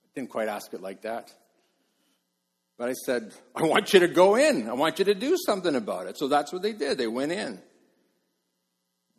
I 0.05 0.09
didn't 0.15 0.31
quite 0.31 0.49
ask 0.49 0.73
it 0.73 0.81
like 0.81 1.03
that. 1.03 1.33
But 2.79 2.89
I 2.89 2.93
said, 2.93 3.35
I 3.55 3.65
want 3.65 3.93
you 3.93 4.01
to 4.01 4.09
go 4.09 4.37
in. 4.37 4.69
I 4.69 4.73
want 4.73 4.99
you 5.01 5.05
to 5.07 5.15
do 5.15 5.37
something 5.37 5.75
about 5.75 6.07
it. 6.07 6.17
So 6.17 6.29
that's 6.29 6.53
what 6.53 6.63
they 6.63 6.73
did. 6.73 6.97
They 6.97 7.09
went 7.09 7.33
in. 7.33 7.61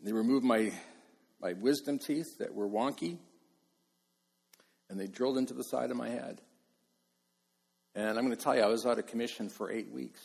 They 0.02 0.13
removed 0.13 0.46
my, 0.46 0.72
my 1.42 1.54
wisdom 1.54 2.00
teeth 2.00 2.38
that 2.39 2.54
were 2.54 2.70
wonky, 2.70 3.18
and 4.89 4.98
they 4.98 5.08
drilled 5.08 5.38
into 5.38 5.54
the 5.54 5.63
side 5.63 5.92
of 5.92 5.98
my 5.98 6.08
head. 6.08 6.42
And 7.95 8.17
I'm 8.17 8.25
going 8.25 8.36
to 8.36 8.41
tell 8.41 8.56
you, 8.56 8.62
I 8.62 8.67
was 8.67 8.86
out 8.86 8.99
of 8.99 9.08
commission 9.08 9.49
for 9.49 9.71
eight 9.71 9.91
weeks. 9.91 10.21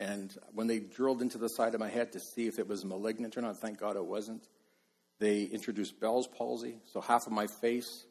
And 0.00 0.36
when 0.52 0.66
they 0.66 0.78
drilled 0.78 1.22
into 1.22 1.38
the 1.38 1.48
side 1.48 1.74
of 1.74 1.80
my 1.80 1.88
head 1.88 2.12
to 2.12 2.20
see 2.20 2.46
if 2.46 2.58
it 2.58 2.68
was 2.68 2.84
malignant 2.84 3.36
or 3.36 3.42
not, 3.42 3.60
thank 3.60 3.80
God 3.80 3.96
it 3.96 4.04
wasn't, 4.04 4.42
they 5.18 5.42
introduced 5.42 5.98
Bell's 5.98 6.28
palsy. 6.28 6.76
So 6.92 7.00
half 7.00 7.26
of 7.26 7.32
my 7.32 7.46
face 7.60 8.04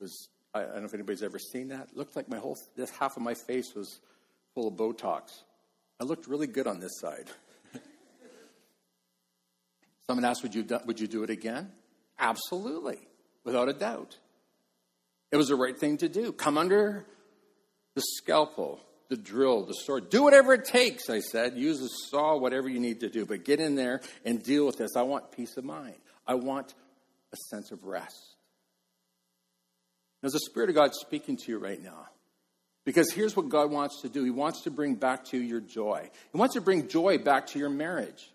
was, 0.00 0.28
I 0.52 0.62
don't 0.62 0.80
know 0.80 0.84
if 0.84 0.94
anybody's 0.94 1.22
ever 1.22 1.38
seen 1.38 1.68
that. 1.68 1.88
It 1.90 1.96
looked 1.96 2.16
like 2.16 2.28
my 2.28 2.38
whole, 2.38 2.56
this 2.76 2.90
half 2.90 3.16
of 3.16 3.22
my 3.22 3.34
face 3.34 3.74
was 3.74 4.00
full 4.54 4.66
of 4.66 4.74
Botox. 4.74 5.42
I 6.00 6.04
looked 6.04 6.26
really 6.26 6.46
good 6.48 6.66
on 6.66 6.80
this 6.80 6.98
side. 6.98 7.26
Someone 10.06 10.24
asked, 10.24 10.42
would 10.42 10.54
you, 10.54 10.64
do, 10.64 10.78
would 10.86 10.98
you 10.98 11.06
do 11.06 11.22
it 11.22 11.30
again? 11.30 11.70
Absolutely, 12.18 12.98
without 13.44 13.68
a 13.68 13.72
doubt. 13.72 14.16
It 15.30 15.36
was 15.36 15.48
the 15.48 15.56
right 15.56 15.78
thing 15.78 15.98
to 15.98 16.08
do. 16.08 16.32
Come 16.32 16.58
under 16.58 17.06
the 17.98 18.02
scalpel 18.16 18.80
the 19.08 19.16
drill, 19.16 19.64
the 19.64 19.72
sword. 19.72 20.10
Do 20.10 20.22
whatever 20.22 20.52
it 20.52 20.66
takes, 20.66 21.08
I 21.08 21.20
said. 21.20 21.56
Use 21.56 21.80
a 21.80 21.88
saw, 22.10 22.36
whatever 22.36 22.68
you 22.68 22.78
need 22.78 23.00
to 23.00 23.08
do. 23.08 23.24
But 23.24 23.44
get 23.44 23.58
in 23.58 23.74
there 23.74 24.00
and 24.24 24.42
deal 24.42 24.66
with 24.66 24.76
this. 24.76 24.96
I 24.96 25.02
want 25.02 25.32
peace 25.32 25.56
of 25.56 25.64
mind. 25.64 25.96
I 26.26 26.34
want 26.34 26.74
a 27.32 27.36
sense 27.50 27.72
of 27.72 27.84
rest. 27.84 28.36
There's 30.20 30.34
the 30.34 30.40
Spirit 30.40 30.68
of 30.68 30.74
God 30.74 30.94
speaking 30.94 31.36
to 31.38 31.50
you 31.50 31.58
right 31.58 31.82
now. 31.82 32.06
Because 32.84 33.10
here's 33.12 33.36
what 33.36 33.48
God 33.48 33.70
wants 33.70 34.02
to 34.02 34.08
do 34.08 34.24
He 34.24 34.30
wants 34.30 34.62
to 34.62 34.70
bring 34.70 34.94
back 34.94 35.24
to 35.26 35.38
you 35.38 35.42
your 35.42 35.60
joy. 35.60 36.10
He 36.32 36.38
wants 36.38 36.54
to 36.54 36.60
bring 36.60 36.88
joy 36.88 37.18
back 37.18 37.46
to 37.48 37.58
your 37.58 37.70
marriage. 37.70 38.30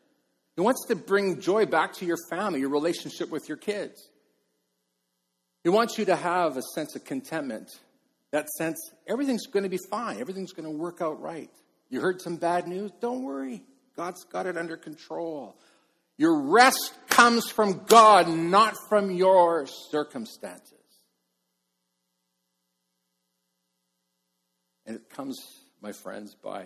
He 0.56 0.62
wants 0.62 0.86
to 0.88 0.95
bring 0.95 1.39
joy 1.39 1.65
back 1.65 1.93
to 1.95 2.06
your 2.06 2.17
family, 2.30 2.60
your 2.60 2.69
relationship 2.69 3.30
with 3.30 3.47
your 3.47 3.58
kids. 3.58 4.10
He 5.63 5.69
wants 5.69 5.97
you 5.97 6.06
to 6.06 6.15
have 6.15 6.58
a 6.58 6.62
sense 6.76 6.95
of 6.95 7.04
contentment 7.04 7.69
that 8.34 8.50
sense 8.50 8.91
everything's 9.08 9.46
going 9.46 9.63
to 9.63 9.69
be 9.69 9.78
fine, 9.78 10.19
everything's 10.19 10.52
going 10.52 10.65
to 10.65 10.78
work 10.78 11.02
out 11.02 11.22
right. 11.22 11.52
You 11.89 12.02
heard 12.02 12.19
some 12.19 12.36
bad 12.36 12.67
news? 12.67 12.91
Don't 13.00 13.22
worry. 13.22 13.62
God's 13.96 14.24
got 14.26 14.48
it 14.48 14.58
under 14.58 14.76
control. 14.76 15.56
Your 16.17 16.41
rest 16.41 16.93
comes 17.10 17.50
from 17.50 17.86
God, 17.86 18.28
not 18.28 18.74
from 18.89 19.12
your 19.12 19.67
circumstances. 19.91 20.74
And 24.88 24.96
it 24.96 25.10
comes, 25.12 25.38
my 25.82 25.91
friends, 25.91 26.36
by 26.36 26.65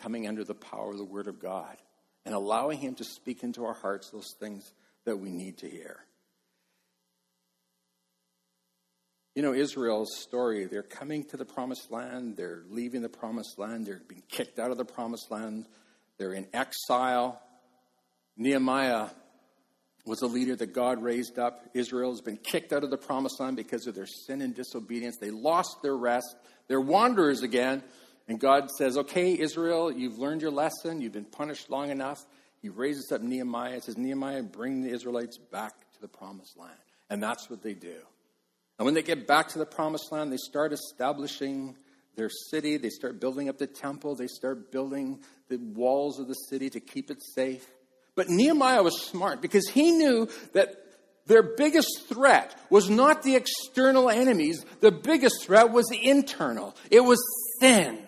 coming 0.00 0.26
under 0.26 0.42
the 0.42 0.54
power 0.54 0.90
of 0.90 0.98
the 0.98 1.04
Word 1.04 1.28
of 1.28 1.38
God 1.40 1.76
and 2.24 2.34
allowing 2.34 2.78
Him 2.78 2.96
to 2.96 3.04
speak 3.04 3.44
into 3.44 3.64
our 3.64 3.74
hearts 3.74 4.10
those 4.10 4.34
things 4.40 4.72
that 5.04 5.16
we 5.16 5.30
need 5.30 5.58
to 5.58 5.70
hear. 5.70 6.00
You 9.34 9.42
know, 9.42 9.54
Israel's 9.54 10.20
story, 10.20 10.66
they're 10.66 10.82
coming 10.82 11.24
to 11.24 11.38
the 11.38 11.44
promised 11.44 11.90
land, 11.90 12.36
they're 12.36 12.64
leaving 12.68 13.00
the 13.00 13.08
promised 13.08 13.58
land, 13.58 13.86
they're 13.86 14.02
being 14.06 14.22
kicked 14.28 14.58
out 14.58 14.70
of 14.70 14.76
the 14.76 14.84
promised 14.84 15.30
land, 15.30 15.66
they're 16.18 16.34
in 16.34 16.46
exile. 16.52 17.40
Nehemiah 18.36 19.08
was 20.04 20.20
a 20.22 20.26
leader 20.26 20.56
that 20.56 20.74
God 20.74 21.02
raised 21.02 21.38
up. 21.38 21.64
Israel 21.74 22.10
has 22.10 22.20
been 22.20 22.36
kicked 22.36 22.72
out 22.72 22.84
of 22.84 22.90
the 22.90 22.98
promised 22.98 23.40
land 23.40 23.56
because 23.56 23.86
of 23.86 23.94
their 23.94 24.06
sin 24.06 24.42
and 24.42 24.54
disobedience. 24.54 25.16
They 25.18 25.30
lost 25.30 25.80
their 25.82 25.96
rest. 25.96 26.36
They're 26.68 26.80
wanderers 26.80 27.42
again. 27.42 27.82
And 28.28 28.38
God 28.38 28.70
says, 28.70 28.96
Okay, 28.96 29.38
Israel, 29.38 29.90
you've 29.92 30.18
learned 30.18 30.42
your 30.42 30.50
lesson. 30.50 31.00
You've 31.00 31.12
been 31.12 31.24
punished 31.24 31.70
long 31.70 31.90
enough. 31.90 32.24
He 32.60 32.68
raises 32.68 33.10
up 33.10 33.20
Nehemiah 33.20 33.80
says, 33.80 33.98
Nehemiah, 33.98 34.42
bring 34.42 34.82
the 34.82 34.90
Israelites 34.90 35.38
back 35.38 35.72
to 35.94 36.00
the 36.00 36.08
promised 36.08 36.56
land. 36.56 36.78
And 37.10 37.22
that's 37.22 37.50
what 37.50 37.62
they 37.62 37.74
do. 37.74 37.96
And 38.82 38.84
when 38.84 38.94
they 38.94 39.02
get 39.04 39.28
back 39.28 39.46
to 39.50 39.60
the 39.60 39.64
promised 39.64 40.10
land, 40.10 40.32
they 40.32 40.36
start 40.36 40.72
establishing 40.72 41.76
their 42.16 42.28
city. 42.50 42.78
They 42.78 42.88
start 42.88 43.20
building 43.20 43.48
up 43.48 43.56
the 43.56 43.68
temple. 43.68 44.16
They 44.16 44.26
start 44.26 44.72
building 44.72 45.20
the 45.48 45.58
walls 45.58 46.18
of 46.18 46.26
the 46.26 46.34
city 46.34 46.68
to 46.70 46.80
keep 46.80 47.08
it 47.08 47.22
safe. 47.22 47.64
But 48.16 48.28
Nehemiah 48.28 48.82
was 48.82 49.00
smart 49.02 49.40
because 49.40 49.68
he 49.68 49.92
knew 49.92 50.28
that 50.54 50.74
their 51.26 51.44
biggest 51.44 52.08
threat 52.08 52.58
was 52.70 52.90
not 52.90 53.22
the 53.22 53.36
external 53.36 54.10
enemies, 54.10 54.66
the 54.80 54.90
biggest 54.90 55.44
threat 55.44 55.70
was 55.70 55.86
the 55.86 56.04
internal. 56.04 56.74
It 56.90 57.04
was 57.04 57.22
sin, 57.60 58.00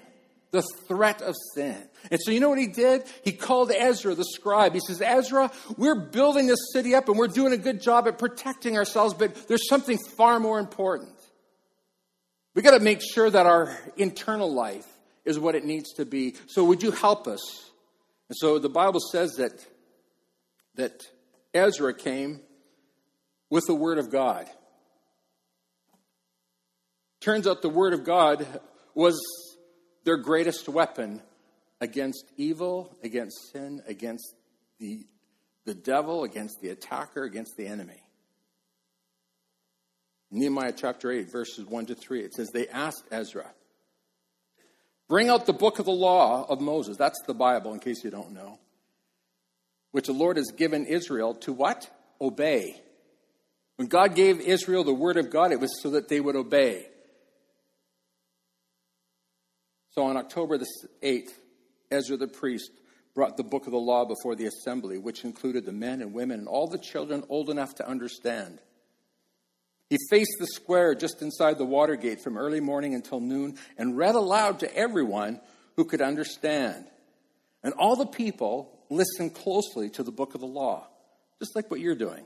the 0.50 0.64
threat 0.88 1.22
of 1.22 1.36
sin. 1.54 1.88
And 2.10 2.20
so, 2.22 2.30
you 2.30 2.40
know 2.40 2.50
what 2.50 2.58
he 2.58 2.66
did? 2.66 3.04
He 3.22 3.32
called 3.32 3.70
Ezra, 3.70 4.14
the 4.14 4.24
scribe. 4.24 4.74
He 4.74 4.80
says, 4.80 5.00
Ezra, 5.00 5.50
we're 5.76 5.94
building 5.94 6.46
this 6.46 6.72
city 6.72 6.94
up 6.94 7.08
and 7.08 7.18
we're 7.18 7.28
doing 7.28 7.52
a 7.52 7.58
good 7.58 7.80
job 7.80 8.06
at 8.06 8.18
protecting 8.18 8.76
ourselves, 8.76 9.14
but 9.14 9.48
there's 9.48 9.68
something 9.68 9.98
far 9.98 10.38
more 10.38 10.58
important. 10.58 11.14
We 12.54 12.62
got 12.62 12.76
to 12.76 12.80
make 12.80 13.00
sure 13.02 13.28
that 13.28 13.46
our 13.46 13.76
internal 13.96 14.52
life 14.52 14.86
is 15.24 15.38
what 15.38 15.54
it 15.54 15.64
needs 15.64 15.94
to 15.94 16.04
be. 16.04 16.34
So, 16.46 16.64
would 16.64 16.82
you 16.82 16.90
help 16.90 17.26
us? 17.26 17.70
And 18.28 18.36
so, 18.36 18.58
the 18.58 18.68
Bible 18.68 19.00
says 19.00 19.32
that, 19.36 19.66
that 20.76 21.02
Ezra 21.52 21.94
came 21.94 22.40
with 23.50 23.64
the 23.66 23.74
Word 23.74 23.98
of 23.98 24.10
God. 24.10 24.48
Turns 27.20 27.46
out 27.46 27.62
the 27.62 27.70
Word 27.70 27.94
of 27.94 28.04
God 28.04 28.46
was 28.94 29.18
their 30.04 30.18
greatest 30.18 30.68
weapon 30.68 31.22
against 31.84 32.24
evil, 32.38 32.96
against 33.02 33.52
sin, 33.52 33.82
against 33.86 34.34
the, 34.80 35.06
the 35.66 35.74
devil, 35.74 36.24
against 36.24 36.62
the 36.62 36.70
attacker, 36.70 37.24
against 37.24 37.58
the 37.58 37.66
enemy. 37.66 38.02
Nehemiah 40.30 40.72
chapter 40.74 41.12
8, 41.12 41.30
verses 41.30 41.66
1 41.66 41.86
to 41.86 41.94
3, 41.94 42.22
it 42.22 42.32
says, 42.32 42.48
They 42.48 42.68
asked 42.68 43.04
Ezra, 43.10 43.46
Bring 45.10 45.28
out 45.28 45.44
the 45.44 45.52
book 45.52 45.78
of 45.78 45.84
the 45.84 45.92
law 45.92 46.46
of 46.48 46.62
Moses. 46.62 46.96
That's 46.96 47.20
the 47.26 47.34
Bible, 47.34 47.74
in 47.74 47.80
case 47.80 48.02
you 48.02 48.10
don't 48.10 48.32
know. 48.32 48.58
Which 49.92 50.06
the 50.06 50.14
Lord 50.14 50.38
has 50.38 50.50
given 50.56 50.86
Israel 50.86 51.34
to 51.42 51.52
what? 51.52 51.90
Obey. 52.18 52.80
When 53.76 53.88
God 53.88 54.14
gave 54.14 54.40
Israel 54.40 54.84
the 54.84 54.94
word 54.94 55.18
of 55.18 55.30
God, 55.30 55.52
it 55.52 55.60
was 55.60 55.82
so 55.82 55.90
that 55.90 56.08
they 56.08 56.18
would 56.18 56.34
obey. 56.34 56.86
So 59.90 60.04
on 60.04 60.16
October 60.16 60.56
the 60.56 60.66
8th, 61.02 61.30
Ezra 61.90 62.16
the 62.16 62.28
priest 62.28 62.70
brought 63.14 63.36
the 63.36 63.44
book 63.44 63.66
of 63.66 63.72
the 63.72 63.78
law 63.78 64.04
before 64.04 64.34
the 64.34 64.46
assembly, 64.46 64.98
which 64.98 65.24
included 65.24 65.64
the 65.64 65.72
men 65.72 66.02
and 66.02 66.12
women 66.12 66.40
and 66.40 66.48
all 66.48 66.66
the 66.66 66.78
children 66.78 67.24
old 67.28 67.48
enough 67.48 67.76
to 67.76 67.88
understand. 67.88 68.58
He 69.88 69.98
faced 70.10 70.36
the 70.40 70.46
square 70.46 70.94
just 70.94 71.22
inside 71.22 71.58
the 71.58 71.64
water 71.64 71.94
gate 71.96 72.20
from 72.20 72.36
early 72.36 72.60
morning 72.60 72.94
until 72.94 73.20
noon 73.20 73.56
and 73.78 73.96
read 73.96 74.14
aloud 74.14 74.60
to 74.60 74.76
everyone 74.76 75.40
who 75.76 75.84
could 75.84 76.00
understand. 76.00 76.86
And 77.62 77.74
all 77.74 77.96
the 77.96 78.06
people 78.06 78.84
listened 78.90 79.34
closely 79.34 79.90
to 79.90 80.02
the 80.02 80.12
book 80.12 80.34
of 80.34 80.40
the 80.40 80.46
law, 80.46 80.88
just 81.38 81.54
like 81.54 81.70
what 81.70 81.80
you're 81.80 81.94
doing. 81.94 82.24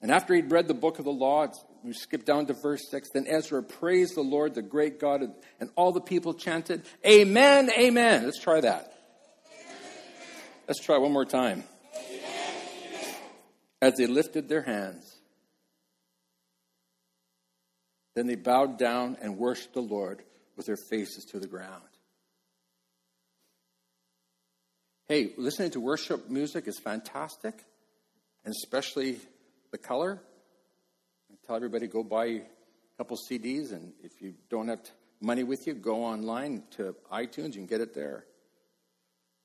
And 0.00 0.10
after 0.10 0.34
he'd 0.34 0.50
read 0.50 0.68
the 0.68 0.74
book 0.74 0.98
of 0.98 1.04
the 1.04 1.12
law, 1.12 1.46
we 1.84 1.92
skip 1.92 2.24
down 2.24 2.46
to 2.46 2.52
verse 2.52 2.88
6. 2.90 3.10
Then 3.12 3.26
Ezra 3.26 3.62
praised 3.62 4.14
the 4.14 4.22
Lord, 4.22 4.54
the 4.54 4.62
great 4.62 5.00
God, 5.00 5.22
and 5.60 5.70
all 5.76 5.92
the 5.92 6.00
people 6.00 6.34
chanted, 6.34 6.82
Amen, 7.06 7.70
Amen. 7.70 8.24
Let's 8.24 8.40
try 8.40 8.60
that. 8.60 8.92
Let's 10.68 10.80
try 10.80 10.98
one 10.98 11.12
more 11.12 11.24
time. 11.24 11.64
As 13.80 13.94
they 13.96 14.06
lifted 14.06 14.48
their 14.48 14.62
hands, 14.62 15.12
then 18.14 18.26
they 18.26 18.36
bowed 18.36 18.78
down 18.78 19.16
and 19.20 19.38
worshiped 19.38 19.74
the 19.74 19.80
Lord 19.80 20.22
with 20.56 20.66
their 20.66 20.76
faces 20.76 21.24
to 21.26 21.40
the 21.40 21.48
ground. 21.48 21.82
Hey, 25.08 25.32
listening 25.36 25.72
to 25.72 25.80
worship 25.80 26.30
music 26.30 26.68
is 26.68 26.78
fantastic, 26.78 27.54
and 28.44 28.54
especially 28.62 29.18
the 29.72 29.78
color. 29.78 30.22
Tell 31.52 31.58
everybody 31.58 31.86
go 31.86 32.02
buy 32.02 32.24
a 32.24 32.40
couple 32.96 33.18
CDs, 33.30 33.72
and 33.72 33.92
if 34.02 34.22
you 34.22 34.32
don't 34.48 34.68
have 34.68 34.80
money 35.20 35.44
with 35.44 35.66
you, 35.66 35.74
go 35.74 36.02
online 36.02 36.62
to 36.78 36.94
iTunes 37.12 37.56
and 37.56 37.68
get 37.68 37.82
it 37.82 37.92
there. 37.92 38.24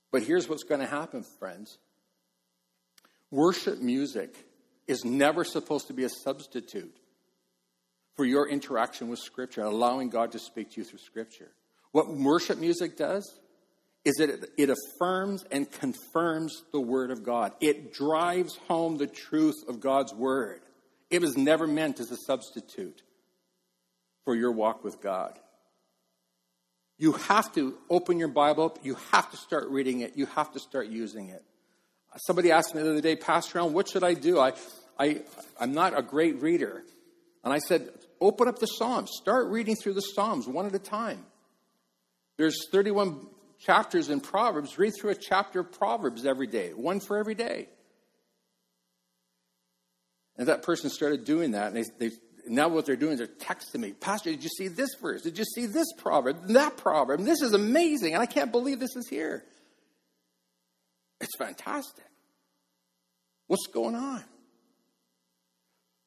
But 0.09 0.23
here's 0.23 0.47
what's 0.47 0.63
going 0.63 0.79
to 0.79 0.87
happen, 0.87 1.25
friends 1.37 1.77
worship 3.29 3.81
music 3.81 4.33
is 4.87 5.03
never 5.03 5.43
supposed 5.43 5.87
to 5.87 5.93
be 5.93 6.05
a 6.05 6.09
substitute 6.09 6.95
for 8.15 8.23
your 8.23 8.47
interaction 8.47 9.09
with 9.09 9.19
Scripture, 9.19 9.63
allowing 9.63 10.07
God 10.07 10.31
to 10.31 10.39
speak 10.39 10.71
to 10.71 10.77
you 10.77 10.85
through 10.85 10.99
Scripture. 10.99 11.51
What 11.91 12.07
worship 12.07 12.57
music 12.57 12.95
does 12.95 13.29
is 14.05 14.15
that 14.19 14.49
it 14.57 14.69
affirms 14.69 15.43
and 15.51 15.69
confirms 15.69 16.63
the 16.71 16.79
Word 16.79 17.11
of 17.11 17.25
God. 17.25 17.51
It 17.59 17.91
drives 17.91 18.55
home 18.69 18.95
the 18.95 19.07
truth 19.07 19.67
of 19.67 19.81
God's 19.81 20.13
Word. 20.13 20.61
It 21.09 21.21
was 21.21 21.37
never 21.37 21.67
meant 21.67 21.99
as 21.99 22.11
a 22.11 22.17
substitute 22.17 23.01
for 24.25 24.35
your 24.35 24.51
walk 24.51 24.83
with 24.83 25.01
God. 25.01 25.39
You 26.97 27.13
have 27.13 27.53
to 27.53 27.75
open 27.89 28.17
your 28.17 28.27
Bible 28.27 28.65
up. 28.65 28.79
You 28.83 28.95
have 29.11 29.29
to 29.31 29.37
start 29.37 29.69
reading 29.69 30.01
it. 30.01 30.17
You 30.17 30.25
have 30.27 30.51
to 30.53 30.59
start 30.59 30.87
using 30.87 31.29
it. 31.29 31.43
Somebody 32.17 32.51
asked 32.51 32.73
me 32.73 32.81
the 32.81 32.89
other 32.89 33.01
day, 33.01 33.15
Pastor 33.15 33.59
Alan, 33.59 33.73
what 33.73 33.87
should 33.87 34.03
I 34.03 34.15
do? 34.15 34.39
I, 34.39 34.53
I, 34.97 35.21
I'm 35.59 35.73
not 35.73 35.97
a 35.97 36.01
great 36.01 36.41
reader. 36.41 36.83
And 37.43 37.53
I 37.53 37.59
said, 37.59 37.89
open 38.19 38.47
up 38.47 38.57
the 38.57 38.65
Psalms. 38.65 39.11
Start 39.13 39.47
reading 39.47 39.75
through 39.75 39.93
the 39.93 40.01
Psalms 40.01 40.47
one 40.47 40.65
at 40.65 40.73
a 40.73 40.79
time. 40.79 41.23
There's 42.37 42.67
31 42.71 43.27
chapters 43.59 44.09
in 44.09 44.19
Proverbs, 44.19 44.77
read 44.77 44.93
through 44.99 45.11
a 45.11 45.15
chapter 45.15 45.59
of 45.59 45.71
Proverbs 45.71 46.25
every 46.25 46.47
day, 46.47 46.73
one 46.73 46.99
for 46.99 47.17
every 47.17 47.35
day. 47.35 47.69
And 50.37 50.47
that 50.47 50.63
person 50.63 50.89
started 50.89 51.25
doing 51.25 51.51
that, 51.51 51.73
and 51.73 51.85
they, 51.99 52.09
they 52.09 52.15
now 52.49 52.69
what 52.69 52.85
they're 52.85 52.95
doing 52.95 53.13
is 53.13 53.19
they're 53.19 53.27
texting 53.27 53.79
me, 53.79 53.93
Pastor, 53.93 54.31
did 54.31 54.43
you 54.43 54.49
see 54.49 54.67
this 54.67 54.89
verse? 55.01 55.21
Did 55.21 55.37
you 55.37 55.43
see 55.43 55.65
this 55.65 55.87
proverb? 55.97 56.47
That 56.49 56.77
proverb? 56.77 57.21
This 57.21 57.41
is 57.41 57.53
amazing, 57.53 58.13
and 58.13 58.21
I 58.21 58.25
can't 58.25 58.51
believe 58.51 58.79
this 58.79 58.95
is 58.95 59.07
here. 59.07 59.43
It's 61.19 61.35
fantastic. 61.37 62.05
What's 63.47 63.67
going 63.67 63.95
on? 63.95 64.23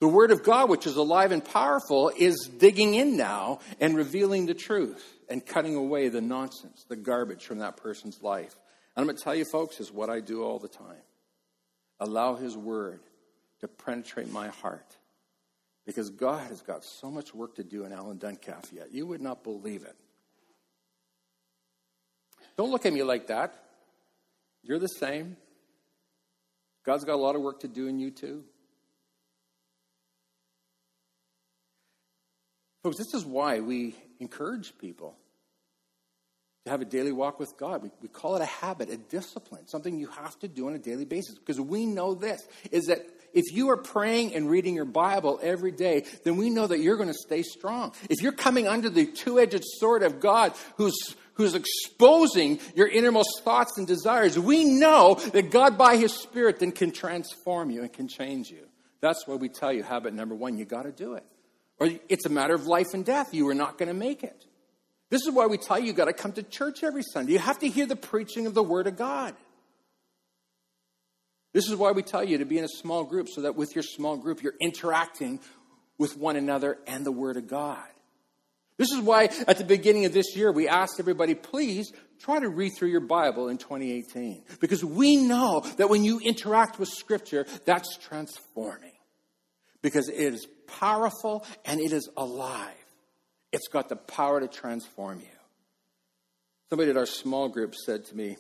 The 0.01 0.09
Word 0.09 0.31
of 0.31 0.43
God, 0.43 0.71
which 0.71 0.87
is 0.87 0.97
alive 0.97 1.31
and 1.33 1.45
powerful, 1.45 2.11
is 2.17 2.49
digging 2.59 2.95
in 2.95 3.17
now 3.17 3.59
and 3.81 3.97
revealing 3.97 4.47
the 4.47 4.55
truth 4.55 5.05
and 5.29 5.45
cutting 5.45 5.77
away 5.77 6.09
the 6.09 6.23
nonsense, 6.23 6.87
the 6.89 6.97
garbage 6.97 7.45
from 7.45 7.59
that 7.59 7.77
person's 7.77 8.23
life. 8.23 8.57
And 8.97 9.03
I'm 9.03 9.05
going 9.05 9.17
to 9.17 9.23
tell 9.23 9.35
you, 9.35 9.45
folks, 9.45 9.79
is 9.79 9.93
what 9.93 10.09
I 10.09 10.21
do 10.21 10.43
all 10.43 10.59
the 10.59 10.69
time. 10.69 11.03
Allow 11.99 12.37
His 12.37 12.57
Word 12.57 13.01
to 13.61 13.69
penetrate 13.69 14.31
my 14.31 14.49
heart. 14.49 14.97
Because 15.87 16.11
God 16.11 16.47
has 16.49 16.61
got 16.61 16.85
so 16.85 17.11
much 17.11 17.35
work 17.35 17.57
to 17.57 17.65
do 17.65 17.85
in 17.85 17.93
Alan 17.93 18.19
Duncalf 18.19 18.73
yet. 18.73 18.93
You 18.93 19.07
would 19.07 19.21
not 19.21 19.43
believe 19.43 19.83
it. 19.83 19.97
Don't 22.57 22.71
look 22.71 22.87
at 22.87 22.93
me 22.93 23.03
like 23.03 23.29
that. 23.29 23.55
You're 24.63 24.79
the 24.79 24.89
same. 24.89 25.37
God's 26.85 27.05
got 27.05 27.15
a 27.15 27.17
lot 27.17 27.35
of 27.35 27.43
work 27.43 27.61
to 27.61 27.69
do 27.69 27.87
in 27.87 27.99
you, 27.99 28.11
too. 28.11 28.45
Folks, 32.83 32.97
this 32.97 33.13
is 33.15 33.25
why 33.25 33.61
we 33.61 33.95
encourage 34.21 34.77
people 34.79 35.17
to 36.65 36.71
have 36.71 36.81
a 36.81 36.85
daily 36.85 37.13
walk 37.13 37.39
with 37.39 37.57
God. 37.59 37.83
We, 37.83 37.91
we 38.01 38.09
call 38.09 38.37
it 38.37 38.43
a 38.43 38.47
habit, 38.47 38.91
a 38.91 38.97
discipline, 38.97 39.67
something 39.67 39.99
you 39.99 40.09
have 40.09 40.39
to 40.41 40.49
do 40.49 40.67
on 40.67 40.75
a 40.75 40.79
daily 40.79 41.05
basis. 41.05 41.39
Because 41.39 41.61
we 41.61 41.87
know 41.87 42.15
this 42.15 42.47
is 42.71 42.87
that 42.87 43.07
if 43.33 43.53
you 43.53 43.71
are 43.71 43.77
praying 43.77 44.35
and 44.35 44.49
reading 44.49 44.75
your 44.75 44.85
Bible 44.85 45.39
every 45.43 45.73
day, 45.73 46.05
then 46.25 46.37
we 46.37 46.51
know 46.51 46.67
that 46.67 46.81
you're 46.81 46.97
going 46.97 47.09
to 47.09 47.15
stay 47.15 47.43
strong. 47.43 47.93
If 48.09 48.23
you're 48.23 48.33
coming 48.33 48.67
under 48.69 48.91
the 48.91 49.07
two 49.07 49.39
edged 49.39 49.63
sword 49.65 50.03
of 50.03 50.21
God 50.21 50.53
who's 50.77 51.17
who's 51.35 51.55
exposing 51.55 52.61
your 52.75 52.87
innermost 52.87 53.43
thoughts 53.43 53.79
and 53.79 53.87
desires, 53.87 54.39
we 54.39 54.65
know 54.65 55.15
that 55.33 55.51
God, 55.51 55.79
by 55.79 55.97
His 55.97 56.13
Spirit, 56.13 56.59
then 56.59 56.71
can 56.71 56.93
transform 56.93 57.71
you 57.71 57.81
and 57.81 57.93
can 57.93 58.09
change 58.09 58.51
you. 58.51 58.67
That's 59.01 59.27
why 59.27 59.37
we 59.37 59.49
tell 59.49 59.73
you 59.73 59.83
habit 59.83 60.13
number 60.13 60.35
one 60.35 60.59
you 60.59 60.67
got 60.67 60.83
to 60.83 60.93
do 60.93 61.15
it. 61.15 61.25
Or 61.79 61.89
it's 62.11 62.27
a 62.27 62.29
matter 62.29 62.55
of 62.55 62.67
life 62.67 62.89
and 62.93 63.05
death. 63.05 63.33
You 63.33 63.49
are 63.49 63.55
not 63.55 63.79
going 63.79 63.89
to 63.89 63.95
make 63.95 64.23
it. 64.23 64.45
This 65.09 65.23
is 65.23 65.31
why 65.33 65.47
we 65.47 65.57
tell 65.57 65.79
you 65.79 65.87
you 65.87 65.93
got 65.93 66.05
to 66.05 66.13
come 66.13 66.33
to 66.33 66.43
church 66.43 66.85
every 66.85 67.03
Sunday. 67.03 67.33
You 67.33 67.39
have 67.39 67.59
to 67.61 67.69
hear 67.69 67.87
the 67.87 67.97
preaching 67.97 68.47
of 68.47 68.55
the 68.55 68.63
Word 68.63 68.87
of 68.87 68.97
God. 68.97 69.35
This 71.53 71.69
is 71.69 71.77
why 71.77 71.93
we 71.93 72.03
tell 72.03 72.23
you 72.23 72.39
to 72.39 72.45
be 72.45 72.59
in 72.59 72.65
a 72.65 72.69
small 72.69 73.05
group 73.05 73.29
so 73.29 73.43
that 73.43 73.57
with 73.57 73.75
your 73.75 73.83
small 73.83 74.17
group 74.17 74.43
you're 74.43 74.55
interacting 74.61 75.41
with 75.99 76.17
one 76.17 76.37
another 76.37 76.79
and 76.87 77.05
the 77.05 77.13
Word 77.13 77.37
of 77.37 77.47
God. 77.47 77.87
This 78.77 78.93
is 78.93 79.01
why 79.01 79.25
at 79.47 79.59
the 79.59 79.65
beginning 79.65 80.07
of 80.07 80.15
this 80.15 80.35
year 80.35 80.51
we 80.51 80.67
asked 80.67 80.99
everybody, 80.99 81.35
please 81.35 81.93
try 82.19 82.41
to 82.41 82.49
read 82.49 82.71
through 82.71 82.89
your 82.89 83.01
Bible 83.01 83.49
in 83.49 83.59
2018. 83.59 84.43
Because 84.59 84.83
we 84.83 85.17
know 85.17 85.61
that 85.77 85.91
when 85.91 86.03
you 86.03 86.19
interact 86.21 86.79
with 86.79 86.89
Scripture, 86.89 87.45
that's 87.67 87.99
transforming. 87.99 88.93
Because 89.83 90.09
it 90.09 90.33
is 90.33 90.47
powerful 90.67 91.45
and 91.67 91.79
it 91.79 91.93
is 91.93 92.09
alive. 92.17 92.73
It's 93.53 93.69
got 93.69 93.91
the 93.91 93.97
power 93.97 94.41
to 94.41 94.49
transform 94.49 95.21
you. 95.21 95.27
Somebody 96.71 96.91
at 96.91 96.97
our 96.97 97.05
small 97.05 97.49
group 97.49 97.75
said 97.75 98.07
to 98.07 98.17
me, 98.17 98.39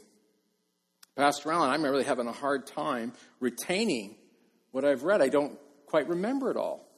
Pastor 1.20 1.52
Alan, 1.52 1.68
I'm 1.68 1.82
really 1.82 2.04
having 2.04 2.26
a 2.28 2.32
hard 2.32 2.66
time 2.66 3.12
retaining 3.40 4.16
what 4.70 4.86
I've 4.86 5.02
read. 5.02 5.20
I 5.20 5.28
don't 5.28 5.58
quite 5.84 6.08
remember 6.08 6.50
it 6.50 6.56
all. 6.56 6.88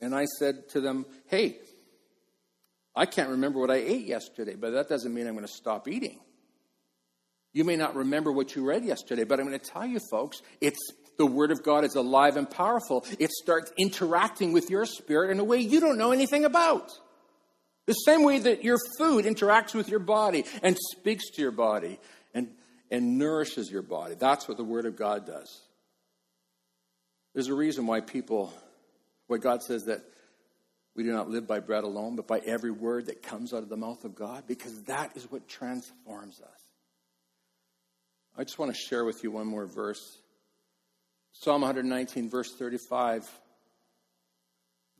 And 0.00 0.14
I 0.14 0.26
said 0.38 0.68
to 0.70 0.80
them, 0.80 1.06
Hey, 1.26 1.58
I 2.94 3.04
can't 3.04 3.30
remember 3.30 3.58
what 3.58 3.68
I 3.68 3.78
ate 3.78 4.06
yesterday, 4.06 4.54
but 4.54 4.70
that 4.74 4.88
doesn't 4.88 5.12
mean 5.12 5.26
I'm 5.26 5.34
going 5.34 5.44
to 5.44 5.52
stop 5.52 5.88
eating. 5.88 6.20
You 7.52 7.64
may 7.64 7.74
not 7.74 7.96
remember 7.96 8.30
what 8.30 8.54
you 8.54 8.64
read 8.64 8.84
yesterday, 8.84 9.24
but 9.24 9.40
I'm 9.40 9.48
going 9.48 9.58
to 9.58 9.70
tell 9.70 9.86
you, 9.86 9.98
folks, 10.08 10.40
it's 10.60 10.78
the 11.18 11.26
Word 11.26 11.50
of 11.50 11.64
God 11.64 11.82
is 11.82 11.96
alive 11.96 12.36
and 12.36 12.48
powerful. 12.48 13.04
It 13.18 13.32
starts 13.32 13.72
interacting 13.76 14.52
with 14.52 14.70
your 14.70 14.86
spirit 14.86 15.32
in 15.32 15.40
a 15.40 15.44
way 15.44 15.58
you 15.58 15.80
don't 15.80 15.98
know 15.98 16.12
anything 16.12 16.44
about. 16.44 16.92
The 17.86 17.94
same 17.94 18.22
way 18.22 18.38
that 18.38 18.62
your 18.62 18.78
food 18.98 19.24
interacts 19.24 19.74
with 19.74 19.88
your 19.88 19.98
body 19.98 20.44
and 20.62 20.78
speaks 20.78 21.28
to 21.30 21.42
your 21.42 21.50
body 21.50 21.98
and, 22.92 23.18
nourishes 23.18 23.70
your 23.70 23.82
body. 23.82 24.14
That's 24.14 24.46
what 24.46 24.56
the 24.56 24.64
Word 24.64 24.86
of 24.86 24.96
God 24.96 25.26
does. 25.26 25.60
There's 27.34 27.48
a 27.48 27.54
reason 27.54 27.86
why 27.86 28.00
people, 28.00 28.52
why 29.26 29.38
God 29.38 29.62
says 29.62 29.86
that 29.86 30.02
we 30.94 31.02
do 31.02 31.12
not 31.12 31.30
live 31.30 31.46
by 31.46 31.60
bread 31.60 31.84
alone, 31.84 32.16
but 32.16 32.26
by 32.26 32.40
every 32.40 32.70
word 32.70 33.06
that 33.06 33.22
comes 33.22 33.54
out 33.54 33.62
of 33.62 33.70
the 33.70 33.76
mouth 33.76 34.04
of 34.04 34.14
God, 34.14 34.44
because 34.46 34.82
that 34.82 35.16
is 35.16 35.30
what 35.30 35.48
transforms 35.48 36.40
us. 36.40 36.60
I 38.36 38.44
just 38.44 38.58
want 38.58 38.74
to 38.74 38.78
share 38.78 39.04
with 39.04 39.22
you 39.22 39.30
one 39.30 39.46
more 39.46 39.66
verse. 39.66 40.18
Psalm 41.32 41.62
119, 41.62 42.28
verse 42.28 42.54
35. 42.54 43.28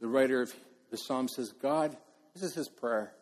The 0.00 0.08
writer 0.08 0.42
of 0.42 0.54
the 0.90 0.96
psalm 0.96 1.28
says, 1.28 1.52
God, 1.52 1.94
this 2.34 2.42
is 2.42 2.54
his 2.54 2.68
prayer. 2.68 3.12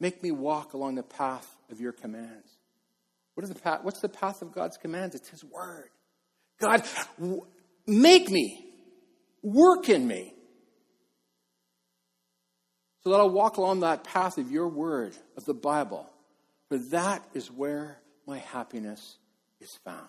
Make 0.00 0.22
me 0.22 0.30
walk 0.30 0.72
along 0.72 0.94
the 0.94 1.02
path 1.02 1.46
of 1.70 1.80
your 1.80 1.92
commands. 1.92 2.56
What 3.36 3.44
is 3.44 3.50
the 3.50 3.60
path? 3.60 3.80
What's 3.82 4.00
the 4.00 4.08
path 4.08 4.40
of 4.40 4.52
God's 4.52 4.78
commands? 4.78 5.14
It's 5.14 5.28
his 5.28 5.44
word. 5.44 5.90
God, 6.58 6.82
make 7.86 8.30
me, 8.30 8.64
work 9.42 9.90
in 9.90 10.08
me, 10.08 10.32
so 13.04 13.10
that 13.10 13.16
I'll 13.16 13.28
walk 13.28 13.58
along 13.58 13.80
that 13.80 14.04
path 14.04 14.38
of 14.38 14.50
your 14.50 14.68
word, 14.68 15.14
of 15.36 15.44
the 15.44 15.52
Bible. 15.52 16.10
For 16.70 16.78
that 16.90 17.22
is 17.34 17.50
where 17.50 17.98
my 18.26 18.38
happiness 18.38 19.18
is 19.60 19.70
found. 19.84 20.08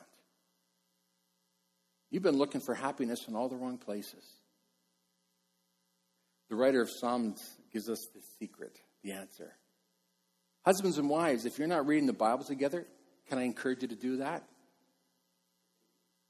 You've 2.09 2.23
been 2.23 2.37
looking 2.37 2.61
for 2.61 2.73
happiness 2.73 3.25
in 3.27 3.35
all 3.35 3.49
the 3.49 3.57
wrong 3.57 3.77
places. 3.77 4.23
The 6.49 6.55
writer 6.55 6.79
of 6.79 6.89
Psalms 6.89 7.43
gives 7.73 7.89
us 7.89 8.07
the 8.15 8.21
secret, 8.39 8.79
the 9.03 9.11
answer. 9.11 9.51
Husbands 10.65 10.97
and 10.97 11.09
wives, 11.09 11.45
if 11.45 11.59
you're 11.59 11.67
not 11.67 11.85
reading 11.85 12.07
the 12.07 12.13
Bible 12.13 12.45
together, 12.45 12.87
can 13.27 13.37
I 13.37 13.43
encourage 13.43 13.81
you 13.81 13.87
to 13.89 13.95
do 13.95 14.17
that? 14.17 14.43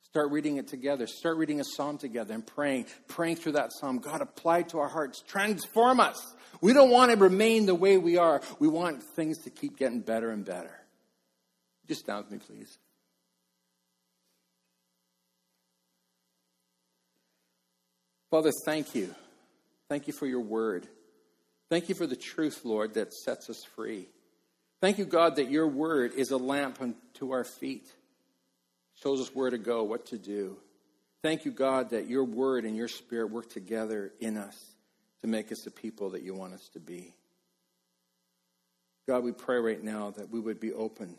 Start 0.03 0.31
reading 0.31 0.57
it 0.57 0.67
together. 0.67 1.05
Start 1.05 1.38
reading 1.38 1.60
a 1.60 1.63
psalm 1.63 1.97
together 1.97 2.33
and 2.33 2.45
praying, 2.45 2.86
praying 3.07 3.36
through 3.36 3.51
that 3.51 3.71
psalm. 3.71 3.99
God, 3.99 4.21
apply 4.21 4.63
to 4.63 4.79
our 4.79 4.88
hearts. 4.88 5.21
Transform 5.21 5.99
us. 5.99 6.33
We 6.62 6.73
don't 6.73 6.89
want 6.89 7.12
to 7.12 7.17
remain 7.17 7.65
the 7.65 7.75
way 7.75 7.97
we 7.97 8.17
are. 8.17 8.41
We 8.57 8.67
want 8.67 9.03
things 9.03 9.43
to 9.43 9.49
keep 9.49 9.77
getting 9.77 9.99
better 9.99 10.31
and 10.31 10.43
better. 10.43 10.71
Just 11.88 12.07
down 12.07 12.23
with 12.23 12.31
me, 12.31 12.39
please. 12.39 12.77
Father, 18.31 18.51
thank 18.65 18.95
you. 18.95 19.13
Thank 19.88 20.07
you 20.07 20.13
for 20.13 20.25
your 20.25 20.41
word. 20.41 20.88
Thank 21.69 21.89
you 21.89 21.95
for 21.95 22.07
the 22.07 22.15
truth, 22.15 22.62
Lord, 22.63 22.95
that 22.95 23.13
sets 23.13 23.49
us 23.49 23.63
free. 23.75 24.07
Thank 24.80 25.00
you, 25.00 25.06
God, 25.06 25.38
that 25.38 25.50
your 25.50 25.68
word 25.68 26.13
is 26.16 26.32
a 26.32 26.38
lamp 26.38 26.80
unto 26.82 27.32
our 27.32 27.44
feet, 27.44 27.92
shows 29.02 29.20
us 29.20 29.34
where 29.34 29.50
to 29.50 29.58
go, 29.58 29.84
what 29.84 30.08
to 30.08 30.18
do. 30.18 30.58
Thank 31.24 31.46
you, 31.46 31.52
God, 31.52 31.90
that 31.90 32.08
your 32.08 32.24
word 32.24 32.63
and 32.63 32.76
your 32.76 32.88
spirit 32.88 33.32
work 33.32 33.50
together 33.50 34.12
in 34.20 34.38
us 34.38 34.58
to 35.22 35.28
make 35.28 35.52
us 35.52 35.62
the 35.63 35.72
people 35.72 36.12
that 36.12 36.22
you 36.22 36.36
want 36.36 36.54
us 36.54 36.70
to 36.74 36.80
be. 36.80 37.16
God, 39.08 39.24
we 39.24 39.32
pray 39.32 39.58
right 39.58 39.84
now 39.84 40.12
that 40.12 40.30
we 40.30 40.40
would 40.40 40.60
be 40.60 40.74
open 40.74 41.16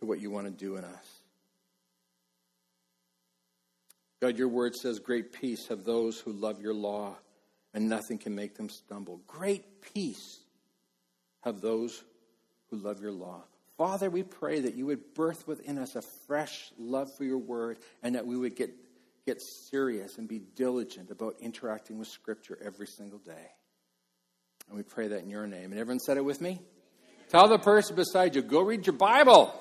to 0.00 0.06
what 0.06 0.20
you 0.20 0.30
want 0.30 0.46
to 0.46 0.52
do 0.52 0.76
in 0.76 0.84
us. 0.84 1.20
God, 4.20 4.36
your 4.36 4.48
word 4.48 4.74
says, 4.74 4.98
Great 4.98 5.32
peace 5.32 5.68
have 5.68 5.84
those 5.84 6.18
who 6.18 6.32
love 6.32 6.60
your 6.60 6.74
law, 6.74 7.16
and 7.74 7.88
nothing 7.88 8.18
can 8.18 8.34
make 8.34 8.56
them 8.56 8.68
stumble. 8.68 9.20
Great 9.26 9.82
peace 9.94 10.40
have 11.42 11.60
those 11.60 12.02
who 12.70 12.76
love 12.76 13.00
your 13.00 13.12
law. 13.12 13.44
Father, 13.76 14.10
we 14.10 14.22
pray 14.22 14.60
that 14.60 14.74
you 14.74 14.86
would 14.86 15.14
birth 15.14 15.46
within 15.46 15.78
us 15.78 15.94
a 15.94 16.02
fresh 16.26 16.72
love 16.78 17.08
for 17.16 17.24
your 17.24 17.38
word 17.38 17.78
and 18.02 18.16
that 18.16 18.26
we 18.26 18.36
would 18.36 18.56
get, 18.56 18.70
get 19.24 19.40
serious 19.70 20.18
and 20.18 20.28
be 20.28 20.40
diligent 20.56 21.10
about 21.10 21.36
interacting 21.40 21.98
with 21.98 22.08
Scripture 22.08 22.58
every 22.64 22.88
single 22.88 23.20
day. 23.20 23.52
And 24.68 24.76
we 24.76 24.82
pray 24.82 25.08
that 25.08 25.22
in 25.22 25.30
your 25.30 25.46
name. 25.46 25.70
And 25.70 25.78
everyone 25.78 26.00
said 26.00 26.16
it 26.16 26.24
with 26.24 26.40
me? 26.40 26.60
Tell 27.30 27.48
the 27.48 27.58
person 27.58 27.94
beside 27.94 28.34
you, 28.34 28.42
go 28.42 28.62
read 28.62 28.86
your 28.86 28.96
Bible. 28.96 29.54